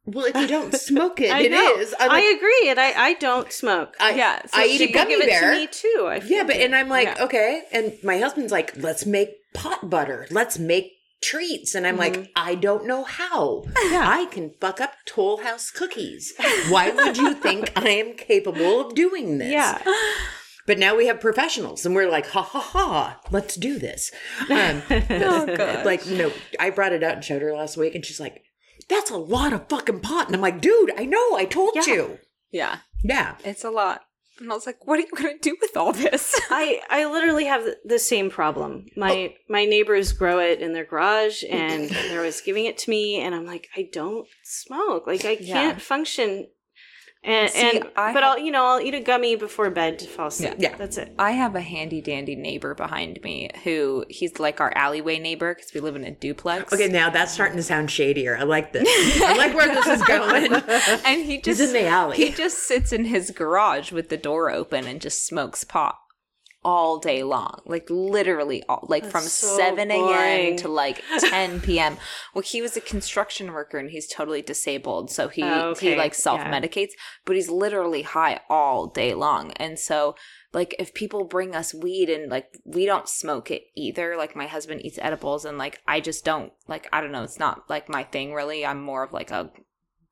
[0.06, 1.76] Well, if you don't smoke it, it know.
[1.78, 1.94] is.
[2.00, 3.96] I'm I agree, and I, I don't smoke.
[4.00, 5.52] I, Yeah, so I eat a gummy bear.
[5.54, 6.08] it to me too.
[6.08, 7.24] I Yeah, but and I'm like, Yeah.
[7.26, 7.64] okay.
[7.72, 10.28] And my husband's like, let's make pot butter.
[10.32, 10.92] Let's make
[11.22, 11.76] treats.
[11.76, 12.20] And I'm Mm-hmm.
[12.22, 13.64] like, I don't know how.
[13.92, 14.06] Yeah.
[14.08, 16.34] I can fuck up Toll House cookies.
[16.70, 19.52] Why would you think I am capable of doing this?
[19.52, 19.82] yeah,
[20.68, 24.12] But now we have professionals and we're like, ha ha ha, let's do this.
[24.50, 28.20] Um, Oh, like, no, I brought it out and showed her last week and she's
[28.20, 28.44] like,
[28.92, 30.28] that's a lot of fucking pot.
[30.28, 31.86] And I'm like, dude, I know, I told Yeah.
[31.88, 32.20] you.
[32.52, 33.36] Yeah, Yeah.
[33.44, 34.02] it's a lot.
[34.40, 36.40] And I was like, what are you going to do with all this?
[36.50, 38.86] I I literally have the- the same problem.
[38.88, 39.00] Oh.
[39.00, 43.20] My my neighbors grow it in their garage, and they're always giving it to me,
[43.22, 45.06] and I'm like, I don't smoke.
[45.08, 46.48] Like I can't function.
[47.24, 50.00] And See, and I but have- I'll you know I'll eat a gummy before bed
[50.00, 50.56] to fall asleep.
[50.58, 50.76] Yeah.
[50.76, 51.14] that's it.
[51.20, 55.72] I have a handy dandy neighbor behind me who he's like our alleyway neighbor because
[55.74, 56.74] we live in a duplex.
[56.74, 58.36] Okay, now that's starting to sound shadier.
[58.38, 58.88] I like this.
[59.22, 60.52] I like where this is going.
[61.06, 62.18] and he just He's in the alley.
[62.18, 66.00] He just sits in his garage with the door open and just smokes pot
[66.64, 67.62] all day long.
[67.66, 70.56] Like literally all like from so 7 a.m.
[70.58, 71.98] to like 10 p.m.
[72.34, 75.10] Well, he was a construction worker and he's totally disabled.
[75.12, 75.92] So he Oh, okay.
[75.92, 76.92] he like self-medicates,
[77.26, 79.52] but he's literally high all day long.
[79.54, 80.16] And so
[80.54, 84.48] like if people bring us weed and like we don't smoke it either like my
[84.48, 87.88] husband eats edibles and like i just don't like i don't know it's not like
[87.88, 89.50] my thing really i'm more of like a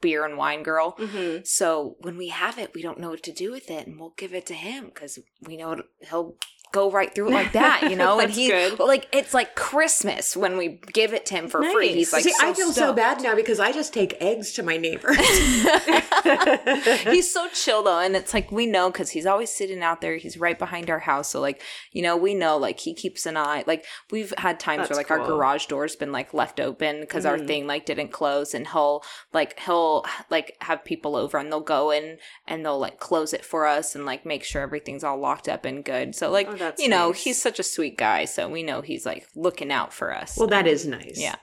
[0.02, 0.96] beer and wine girl.
[0.98, 4.00] Hmm so when we have it, we don't know what to do with it, and
[4.00, 6.36] we'll give it to him because we know he'll
[6.72, 8.20] go right through it like that, you know.
[8.20, 8.80] and he, good.
[8.80, 11.94] like, it's like Christmas when we give it to him for free.
[11.94, 14.64] He's like, See, I so feel so bad now because I just take eggs to
[14.64, 15.18] my neighbors.
[17.04, 20.18] he's so chill though, and it's like we know because he's always sitting out there.
[20.18, 21.62] He's right behind our house, so like
[21.92, 23.64] you know we know like he keeps an eye.
[23.68, 27.26] Like we've had times That's where like our garage door's been like left open because
[27.26, 27.48] our Mhm.
[27.48, 29.04] thing like didn't close, and he'll
[29.34, 32.18] like he'll like have people over and they'll go in
[32.48, 35.66] and they'll like close it for us and like make sure everything's all locked up
[35.66, 36.16] and good.
[36.16, 37.24] So like Oh, that's you know nice.
[37.24, 40.38] he's such a sweet guy, so we know he's like looking out for us.
[40.38, 41.18] well, that is nice.
[41.20, 41.36] Yeah.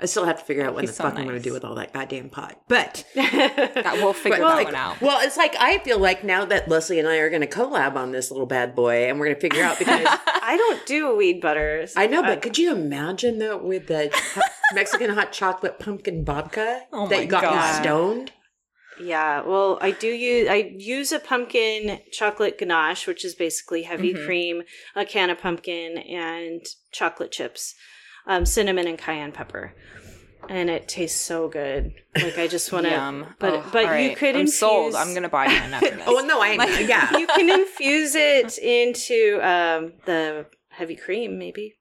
[0.00, 1.52] I still have to figure out what He's the so fuck I'm going to do
[1.52, 2.60] with all that goddamn pot.
[2.68, 5.00] But That- we'll figure But, that like, one out.
[5.00, 7.94] Well, it's like I feel like now that Leslie and I are going to collab
[7.94, 11.16] on this little bad boy, and we're going to figure out because I don't do
[11.16, 11.94] weed butters.
[11.96, 14.10] I know, but uh, could you imagine though with the
[14.74, 17.68] Mexican hot chocolate pumpkin babka Oh that my got God.
[17.76, 18.32] you stoned?
[19.00, 24.14] Yeah, well, I do use I use a pumpkin chocolate ganache, which is basically heavy
[24.14, 24.24] Mhm.
[24.24, 24.62] cream,
[24.94, 27.74] a can of pumpkin, and chocolate chips,
[28.26, 29.74] um, cinnamon and cayenne pepper,
[30.48, 31.92] and it tastes so good.
[32.14, 32.92] Like I just want to.
[32.92, 33.34] Yum.
[33.40, 34.16] But Oh, but all you right.
[34.16, 34.58] could I'm infuse.
[34.58, 34.94] sold.
[34.94, 36.04] I'm gonna buy mine after this.
[36.06, 37.16] Oh no, I Like- yeah.
[37.18, 41.74] You can infuse it into um, the heavy cream, maybe.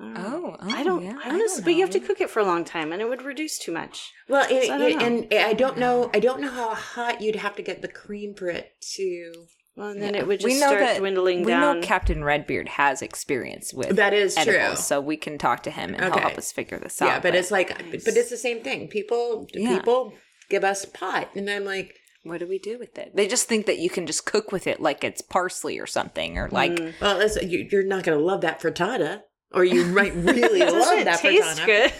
[0.00, 0.12] I.
[0.26, 1.04] Oh, oh, I don't.
[1.04, 2.92] yeah, I I honestly, don't but you have to cook it for a long time,
[2.92, 4.10] and it would reduce too much.
[4.28, 6.10] Well, it, So I it- and I don't know.
[6.12, 9.32] I don't know how hot you'd have to get the cream for it to.
[9.76, 10.20] Well, and then Yeah.
[10.20, 11.80] it would just We just know start that- dwindling we down.
[11.80, 14.76] know Captain Redbeard has experience with That is true.
[14.76, 16.12] so we can talk to him and Okay.
[16.12, 17.06] he'll help us figure this out.
[17.06, 18.86] Yeah, but it's like, but it's the same thing.
[18.88, 19.76] People, Yeah.
[19.78, 20.12] people
[20.48, 21.92] give us pot, and I'm like,
[22.22, 23.16] what do we do with it?
[23.16, 26.38] They just think that you can just cook with it like it's parsley or something,
[26.38, 26.94] or like Mm.
[27.00, 29.22] well, listen, you're not going to love that frittata,
[29.52, 31.92] or you might really love it that taste good?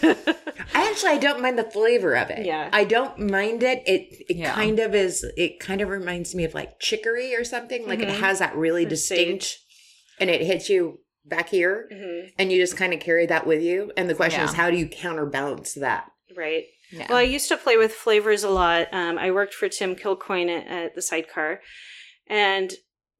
[0.75, 2.45] I actually I don't mind the flavor of it.
[2.47, 2.69] Yeah.
[2.73, 3.83] I don't mind it.
[3.87, 4.53] It it Yeah.
[4.55, 7.87] kind of is it kind of reminds me of like chicory or something.
[7.87, 8.21] Like it Mhm.
[8.21, 9.59] has that really Or distinct sage.
[10.21, 12.33] and it hits you back here Mhm.
[12.39, 13.93] and you just kind of carry that with you.
[13.97, 16.11] And the question is how do you counterbalance that?
[16.37, 16.65] Right.
[16.91, 17.07] yeah.
[17.09, 18.89] Well, I used to play with flavors a lot.
[18.93, 21.61] Um, I worked for Tim Kilcoyne at, at the Sidecar,
[22.27, 22.73] and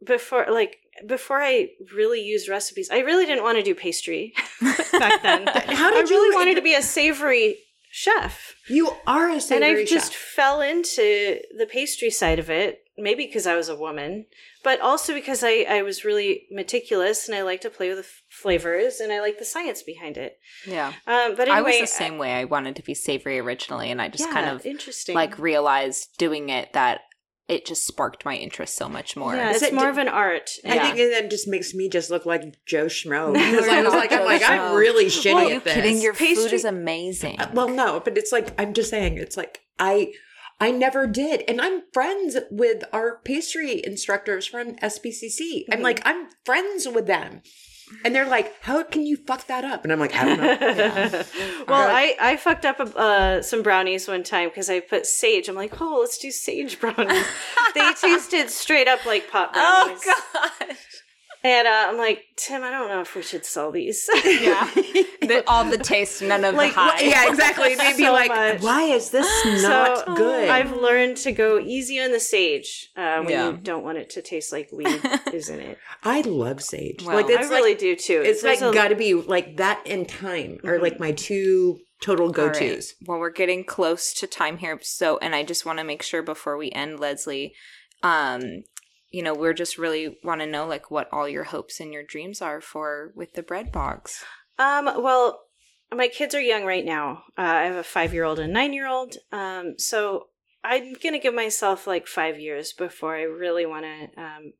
[0.05, 2.89] before, like before, I really used recipes.
[2.91, 4.33] I really didn't want to do pastry
[4.93, 5.47] back then.
[5.67, 7.57] How did I really you wanted to be a savory
[7.91, 9.71] chef, You are a savory chef.
[9.71, 12.81] and I just fell into the pastry side of it.
[12.97, 14.27] Maybe because I was a woman,
[14.63, 18.05] but also because I, I was really meticulous and I like to play with the
[18.05, 20.39] f- flavors and I like the science behind it.
[20.65, 20.93] yeah.
[21.05, 22.33] Um, but I was the same way.
[22.35, 25.17] I wanted to be savory originally, and I just yeah, kind of interesting.
[25.17, 27.01] like realized doing it that
[27.47, 29.35] it just sparked my interest so much more.
[29.37, 30.51] yeah, Is it's it- more of an art.
[30.65, 30.93] I Yeah.
[30.95, 33.33] think that just makes me just look like Joe Schmo.
[33.35, 35.65] Because I you're was not like, I'm Joe like, I'm really shitty Are you at
[35.65, 35.75] this.
[35.75, 36.01] kidding?
[36.01, 37.39] Your food Pastry- is amazing.
[37.41, 39.19] Uh, well, no, but it's like I'm just saying.
[39.19, 40.13] It's like I,
[40.61, 41.43] I never did.
[41.49, 45.65] And I'm friends with our pastry instructors from SBCC.
[45.71, 45.83] I'm Mhm.
[45.83, 47.43] like, I'm friends with them.
[48.05, 49.85] And they're like, how can you fuck that up?
[49.85, 50.55] And I'm like, I don't know.
[51.69, 55.49] well, I, I fucked up uh, some brownies one time because I put sage.
[55.49, 57.27] I'm like, oh, let's do sage brownies.
[57.75, 60.01] they tasted straight up like pot brownies.
[60.07, 60.94] Oh brownies.
[61.45, 64.09] And uh, I'm like, Tim, I don't know if we should sell these.
[64.25, 64.69] Yeah.
[65.25, 67.01] The, all the taste, none of Like, the high.
[67.01, 67.75] yeah, exactly.
[67.77, 68.61] They'd be So like, much.
[68.63, 69.27] why is this
[69.63, 70.51] not So, good?
[70.51, 73.51] I've learned to go easy on the sage uh, when Yeah.
[73.53, 75.01] you don't want it to taste like weed,
[75.33, 75.79] isn't it?
[76.03, 77.05] I love sage.
[77.07, 78.21] Well, like I really like do too.
[78.23, 80.83] it's like a- got to be like that and time are Mhm.
[80.83, 82.75] like my two total go All right.
[82.75, 82.93] tos.
[83.07, 86.23] Well, we're getting close to time here, so and I just want to make sure
[86.23, 87.55] before we end, Leslie,
[88.03, 88.65] um,
[89.15, 92.03] you know, we're just really want to know like what all your hopes and your
[92.03, 94.25] dreams are for with the bread box.
[94.59, 95.41] Um, well,
[95.95, 97.23] my kids are young right now.
[97.39, 99.15] Uh, I have a five year old and nine year old.
[99.31, 100.29] Um, so
[100.65, 104.53] I'm gonna give myself like five years before I really want to um,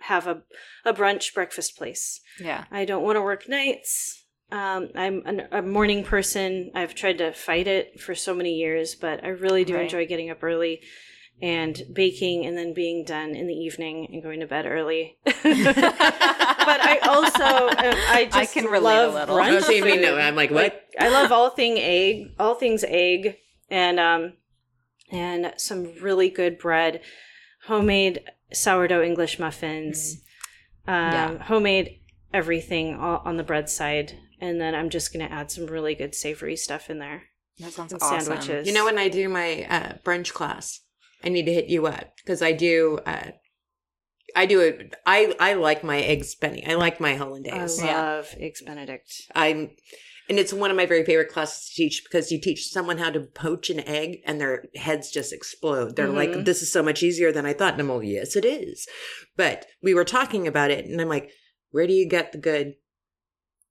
[0.00, 0.42] have a
[0.84, 2.20] a brunch breakfast place.
[2.38, 2.64] Yeah.
[2.70, 4.22] I don't want to work nights.
[4.52, 6.70] Um, I'm an, a morning person.
[6.74, 9.82] I've tried to fight it for so many years, but I really do Right.
[9.82, 10.82] enjoy getting up early
[11.42, 15.18] and baking and then being done in the evening and going to bed early.
[15.24, 19.36] but I also uh, I just I can relate love a little.
[19.36, 20.04] brunch me, food.
[20.18, 20.82] I'm like, what?
[20.98, 23.36] I love all thing egg, all things egg,
[23.70, 24.32] and um,
[25.10, 27.00] and some really good bread,
[27.66, 28.22] homemade
[28.52, 30.22] sourdough English muffins,
[30.86, 31.38] um, Yeah.
[31.44, 32.00] homemade
[32.32, 36.14] everything all on the bread side, and then I'm just gonna add some really good
[36.14, 37.24] savory stuff in there.
[37.58, 38.20] That sounds awesome.
[38.20, 38.66] sandwiches.
[38.66, 40.80] You know, when I do my uh, brunch class,
[41.24, 42.98] I need to hit you up because I do.
[43.06, 43.30] Uh,
[44.34, 44.94] I do it.
[45.06, 46.68] I I like my eggs Benedict.
[46.68, 47.78] I like my I hollandaise.
[47.82, 47.96] Yeah.
[48.16, 49.22] love eggs Benedict.
[49.34, 49.70] I'm,
[50.28, 53.10] and it's one of my very favorite classes to teach because you teach someone how
[53.10, 55.96] to poach an egg and their heads just explode.
[55.96, 56.44] They're like, Mhm.
[56.44, 58.86] "This is so much easier than I thought." And I'm like, "Yes, it is."
[59.36, 61.30] But we were talking about it, and I'm like,
[61.70, 62.74] "Where do you get the good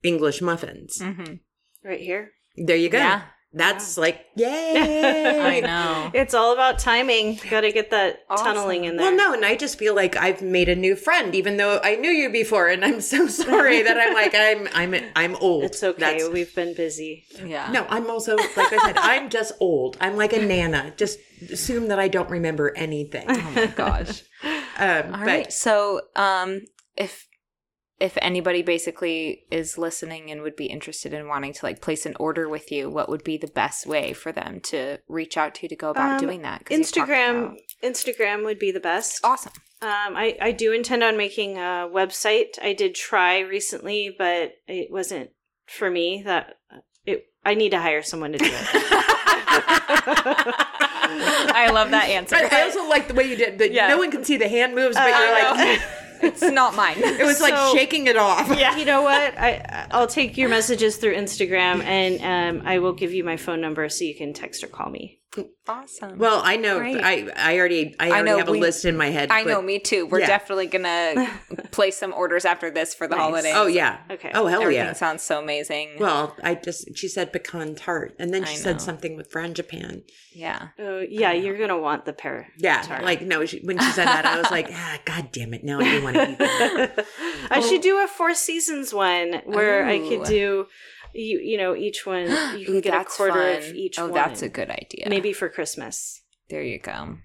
[0.03, 1.41] English muffins?" Mhm.
[1.83, 2.31] Right here.
[2.57, 2.97] There you go.
[2.97, 3.23] Yeah.
[3.57, 5.39] That's like, yay!
[5.41, 6.11] I know.
[6.13, 7.39] It's all about timing.
[7.49, 8.45] Got to get that Awesome.
[8.47, 9.07] tunneling in there.
[9.07, 11.95] Well, no, and I just feel like I've made a new friend, even though I
[11.95, 15.63] knew you before, and I'm so sorry that I'm like I'm I'm I'm old.
[15.63, 15.99] it's okay.
[15.99, 17.23] That's- We've been busy.
[17.43, 17.71] Yeah.
[17.71, 19.97] no, I'm also like I said, I'm just old.
[20.01, 20.93] I'm like a nana.
[20.97, 21.17] Just
[21.51, 23.25] assume that I don't remember anything.
[23.29, 24.21] Oh my gosh.
[24.77, 25.53] Um, All but right.
[25.53, 26.59] So, um,
[26.97, 27.25] if
[27.99, 32.13] if anybody basically is listening and would be interested in wanting to like place an
[32.19, 35.63] order with you, what would be the best way for them to reach out to
[35.63, 36.65] you to go about Um, doing that?
[36.65, 37.45] Instagram.
[37.45, 39.21] about- Instagram would be the best.
[39.23, 39.53] Awesome.
[39.81, 42.57] Um, I, I do intend on making a website.
[42.61, 45.29] I did try recently, but it wasn't
[45.67, 46.21] for me.
[46.25, 46.57] That
[47.05, 47.27] it.
[47.45, 48.51] I need to hire someone to do it.
[51.57, 52.35] I love that answer.
[52.35, 53.59] I, I also like the way you did.
[53.59, 53.71] that.
[53.71, 53.87] Yeah.
[53.87, 55.85] No one can see the hand moves, but Uh, you're I like, know.
[56.21, 56.97] it's not mine.
[56.97, 58.47] it was like shaking it off.
[58.57, 58.75] yeah.
[58.75, 59.37] You know what?
[59.37, 63.61] I I'll take your messages through Instagram, and um, I will give you my phone
[63.61, 65.19] number so you can text or call me.
[65.67, 66.17] Awesome.
[66.19, 66.77] Well, I know.
[66.79, 67.01] Great.
[67.03, 69.31] I I already I I already know have a we- list in my head.
[69.31, 70.05] I but- know, me too.
[70.05, 70.27] We're Yeah.
[70.27, 71.27] definitely gonna
[71.71, 73.23] place some orders after this for the Nice.
[73.23, 73.53] holidays.
[73.55, 73.99] Oh yeah.
[74.11, 74.31] Okay.
[74.33, 74.93] Oh hell Everything yeah.
[74.93, 75.97] sounds so amazing.
[75.99, 80.03] Well, I just she said pecan tart, and then she said something with frangipane.
[80.33, 80.67] yeah.
[80.79, 82.47] Oh yeah, you're gonna want the pear.
[82.57, 83.03] Yeah, tart.
[83.03, 83.45] like no.
[83.45, 85.63] She, when she said that, I was like, ah, God damn it!
[85.63, 87.05] Now I do want to eat that.
[87.49, 90.67] I should do a Four Seasons one where I could do,
[91.15, 92.23] you you know, each one
[92.59, 93.75] you can Ooh, get a that's quarter of fun.
[93.75, 94.13] each Oh, one.
[94.13, 95.07] that's a good idea.
[95.09, 96.21] maybe for Christmas.
[96.49, 97.17] There you go.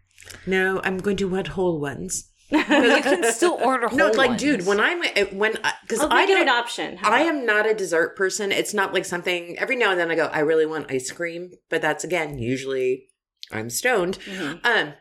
[0.47, 2.27] No, I'm going to want whole ones.
[2.51, 4.41] But you can still order whole No, like, ones.
[4.43, 5.03] dude, when I'm
[5.39, 6.43] when because I'll I make it don't.
[6.43, 6.97] an option.
[6.97, 8.51] How I about- am not a dessert person.
[8.51, 11.53] It's not like something every now and then I go, I really want ice cream,
[11.69, 13.07] but that's again usually
[13.53, 14.19] I'm stoned.
[14.27, 14.65] Mhm.
[14.65, 14.95] Um,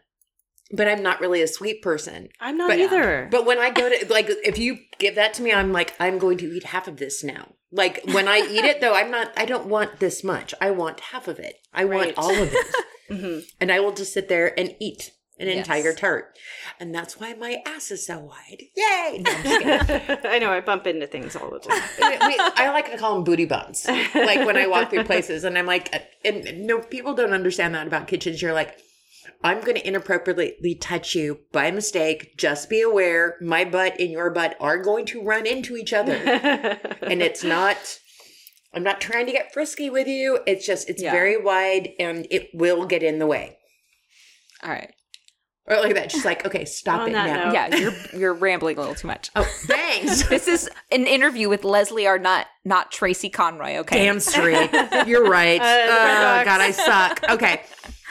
[0.71, 2.29] but I'm not really a sweet person.
[2.39, 3.27] I'm not But- either.
[3.31, 6.19] But when I go to like, if you give that to me, I'm like, I'm
[6.19, 7.53] going to eat half of this now.
[7.71, 9.31] Like when I eat it, though, I'm not.
[9.37, 10.53] I don't want this much.
[10.59, 11.55] I want half of it.
[11.73, 12.15] I Right.
[12.15, 12.75] want all of it,
[13.11, 13.43] Mhm.
[13.61, 15.57] and I will just sit there and eat an Yes.
[15.57, 16.37] entire tart.
[16.81, 18.61] And that's why my ass is so wide.
[18.75, 19.23] Yay!
[19.25, 19.31] No.
[20.25, 21.81] I know I bump into things all the time.
[22.27, 23.87] we, I like to call them booty bumps.
[23.87, 25.93] Like when I walk through places, and I'm like,
[26.25, 28.41] and no, people don't understand that about kitchens.
[28.41, 28.77] You're like,
[29.43, 32.37] I'm going to inappropriately touch you by mistake.
[32.37, 36.13] Just be aware, my butt and your butt are going to run into each other,
[37.01, 37.77] and it's not.
[38.73, 40.39] I'm not trying to get frisky with you.
[40.45, 41.11] It's just it's Yeah.
[41.11, 43.57] very wide, and it will get in the way.
[44.63, 44.91] All right.
[45.65, 46.11] Or like that.
[46.11, 47.45] She's like, okay, stop On it now.
[47.45, 47.53] note.
[47.53, 49.29] Yeah, you're you're rambling a little too much.
[49.35, 50.27] Oh, thanks.
[50.29, 53.77] This is an interview with Leslie R, not not Tracy Conroy.
[53.77, 54.03] Okay.
[54.05, 54.71] Damn straight.
[55.07, 55.61] You're right.
[55.61, 55.63] Uh,
[56.41, 56.45] oh.
[56.45, 57.21] God, I suck.
[57.29, 57.61] Okay.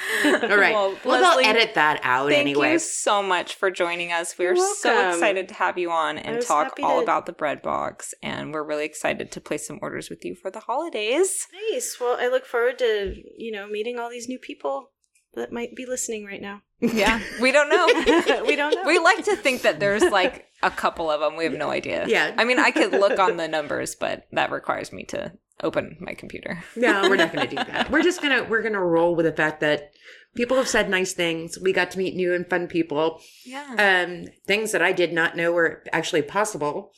[0.25, 0.73] All right.
[0.75, 2.73] Well, Well, Leslie, they'll edit that out Thank anyway.
[2.73, 4.37] you so much for joining us.
[4.39, 7.63] We are so excited to have you on and talk all to- about the bread
[7.63, 8.15] box.
[8.23, 11.47] And we're really excited to place some orders with you for the holidays.
[11.73, 11.97] Nice.
[12.01, 14.91] Well, I look forward to, you know, meeting all these new people
[15.35, 16.63] that might be listening right now.
[16.81, 17.87] Yeah, we don't know.
[18.47, 18.83] we don't know.
[18.87, 21.37] we like to think that there's like a couple of them.
[21.37, 22.07] We have no idea.
[22.09, 22.35] Yeah.
[22.39, 25.33] I mean, I could look on the numbers, but that requires me to
[25.63, 26.63] open my computer.
[26.77, 27.91] No, we're not going to do that.
[27.91, 29.91] We're just gonna we're gonna roll with the fact that
[30.37, 31.59] people have said nice things.
[31.59, 33.21] We got to meet new and fun people.
[33.45, 34.05] Yeah.
[34.07, 36.93] Um, things that I did not know were actually possible,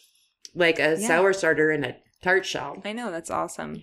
[0.54, 1.06] like a Yeah.
[1.06, 2.82] sour starter and a tart shell.
[2.84, 3.10] I know.
[3.10, 3.82] That's awesome.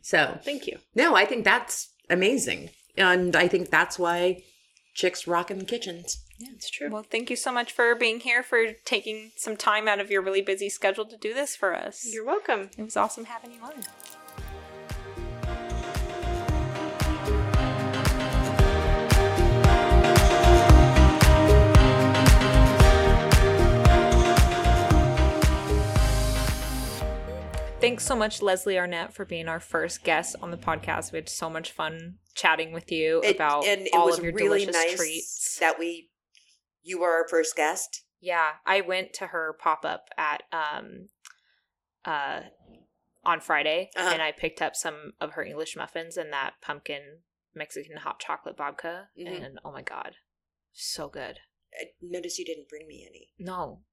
[0.00, 0.78] So Thank you.
[0.96, 4.42] no, I think that's amazing, and I think that's why
[4.94, 6.21] chicks rock in the kitchens.
[6.42, 6.90] Yeah, it's true.
[6.90, 10.22] Well, thank you so much for being here, for taking some time out of your
[10.22, 12.04] really busy schedule to do this for us.
[12.12, 12.70] You're welcome.
[12.76, 13.74] it was awesome having you on.
[27.80, 31.10] Thanks so much, Leslie Arnett, for being our first guest on the podcast.
[31.10, 34.24] We had so much fun chatting with you It- about and it all was of
[34.24, 35.56] your really delicious nice treats.
[35.58, 36.08] that we
[36.82, 38.04] you were our first guest.
[38.20, 41.08] Yeah, I went to her pop up at um
[42.04, 42.42] uh
[43.24, 44.10] on Friday Uh-huh.
[44.12, 47.20] and I picked up some of her English muffins and that pumpkin
[47.54, 49.44] Mexican hot chocolate babka Mhm.
[49.44, 50.16] and oh my god.
[50.72, 51.38] So good.
[51.78, 53.32] I noticed you didn't bring me any.
[53.38, 53.84] No.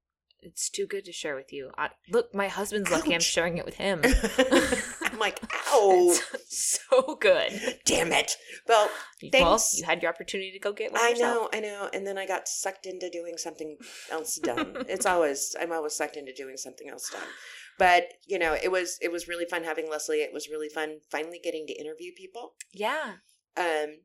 [0.42, 1.72] It's too good to share with you.
[1.78, 4.02] I, look, my husband's lucky I'm sharing it with him.
[5.20, 5.42] I'm like,
[5.74, 6.16] ow,
[6.48, 7.52] so good.
[7.86, 8.36] damn it.
[8.68, 8.90] Well,
[9.22, 9.78] Well, Thanks.
[9.78, 11.36] you had your opportunity to go get one I yourself.
[11.36, 13.78] know, I know, and then I got sucked into doing something
[14.12, 14.74] else dumb.
[14.88, 17.22] it's always I'm always sucked into doing something else dumb.
[17.78, 20.18] But you know, it was it was really fun having Leslie.
[20.22, 23.16] It was really fun finally getting to interview people, Yeah.
[23.58, 24.00] um,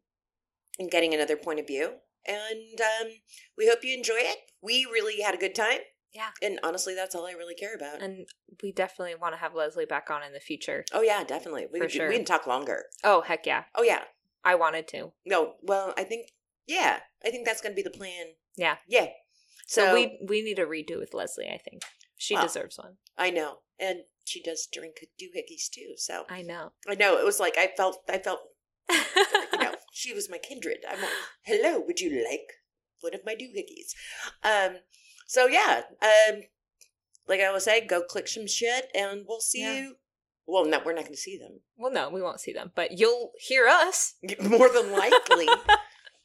[0.78, 1.94] and getting another point of view.
[2.26, 3.08] And um,
[3.56, 4.38] we hope you enjoy it.
[4.62, 5.80] We really had a good time.
[6.14, 6.30] Yeah.
[6.40, 8.00] And honestly, that's all I really care about.
[8.00, 8.26] And
[8.62, 10.84] we definitely want to have Leslie back on in the future.
[10.92, 11.66] oh yeah, definitely.
[11.72, 12.08] We For could, sure.
[12.08, 12.84] we can talk longer.
[13.02, 13.64] Oh, heck yeah.
[13.74, 14.02] Oh yeah.
[14.44, 15.12] I wanted to.
[15.26, 16.28] No, well, I think
[16.66, 18.26] yeah, I think that's going to be the plan.
[18.56, 18.76] Yeah.
[18.88, 19.06] Yeah.
[19.66, 21.48] So, So, we we need a redo with Leslie.
[21.48, 21.82] I think
[22.16, 22.96] she Well, deserves one.
[23.18, 25.94] I know, and she does drink doohickeys too.
[25.96, 26.72] So I know.
[26.88, 28.40] I know it was like I felt I felt
[28.90, 30.78] you know she was my kindred.
[30.88, 31.10] I'm like,
[31.44, 32.46] hello, would you like
[33.00, 33.94] one of my doohickeys?
[34.42, 34.76] Um,
[35.26, 36.42] so yeah, um,
[37.28, 39.74] like I always say, go click some shit, and we'll see Yeah.
[39.80, 39.96] you.
[40.46, 41.60] Well, no, we're not going to see them.
[41.78, 44.14] well, no, we won't see them, but you'll hear us.
[44.42, 45.48] More than likely,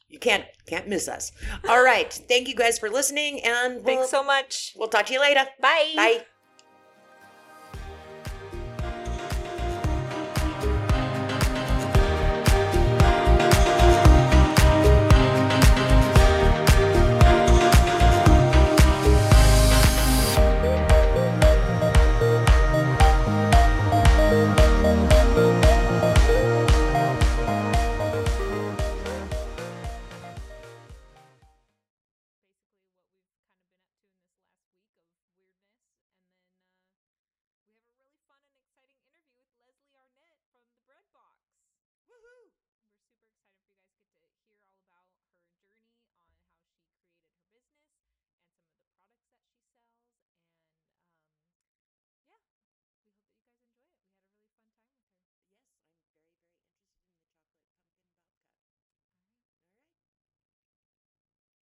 [0.10, 1.32] you can't can't miss us.
[1.70, 4.74] All right, thank you guys for listening, and we'll, Thanks so much.
[4.76, 5.45] we'll talk to you later.
[5.62, 5.93] Bye.
[5.95, 6.26] Bye.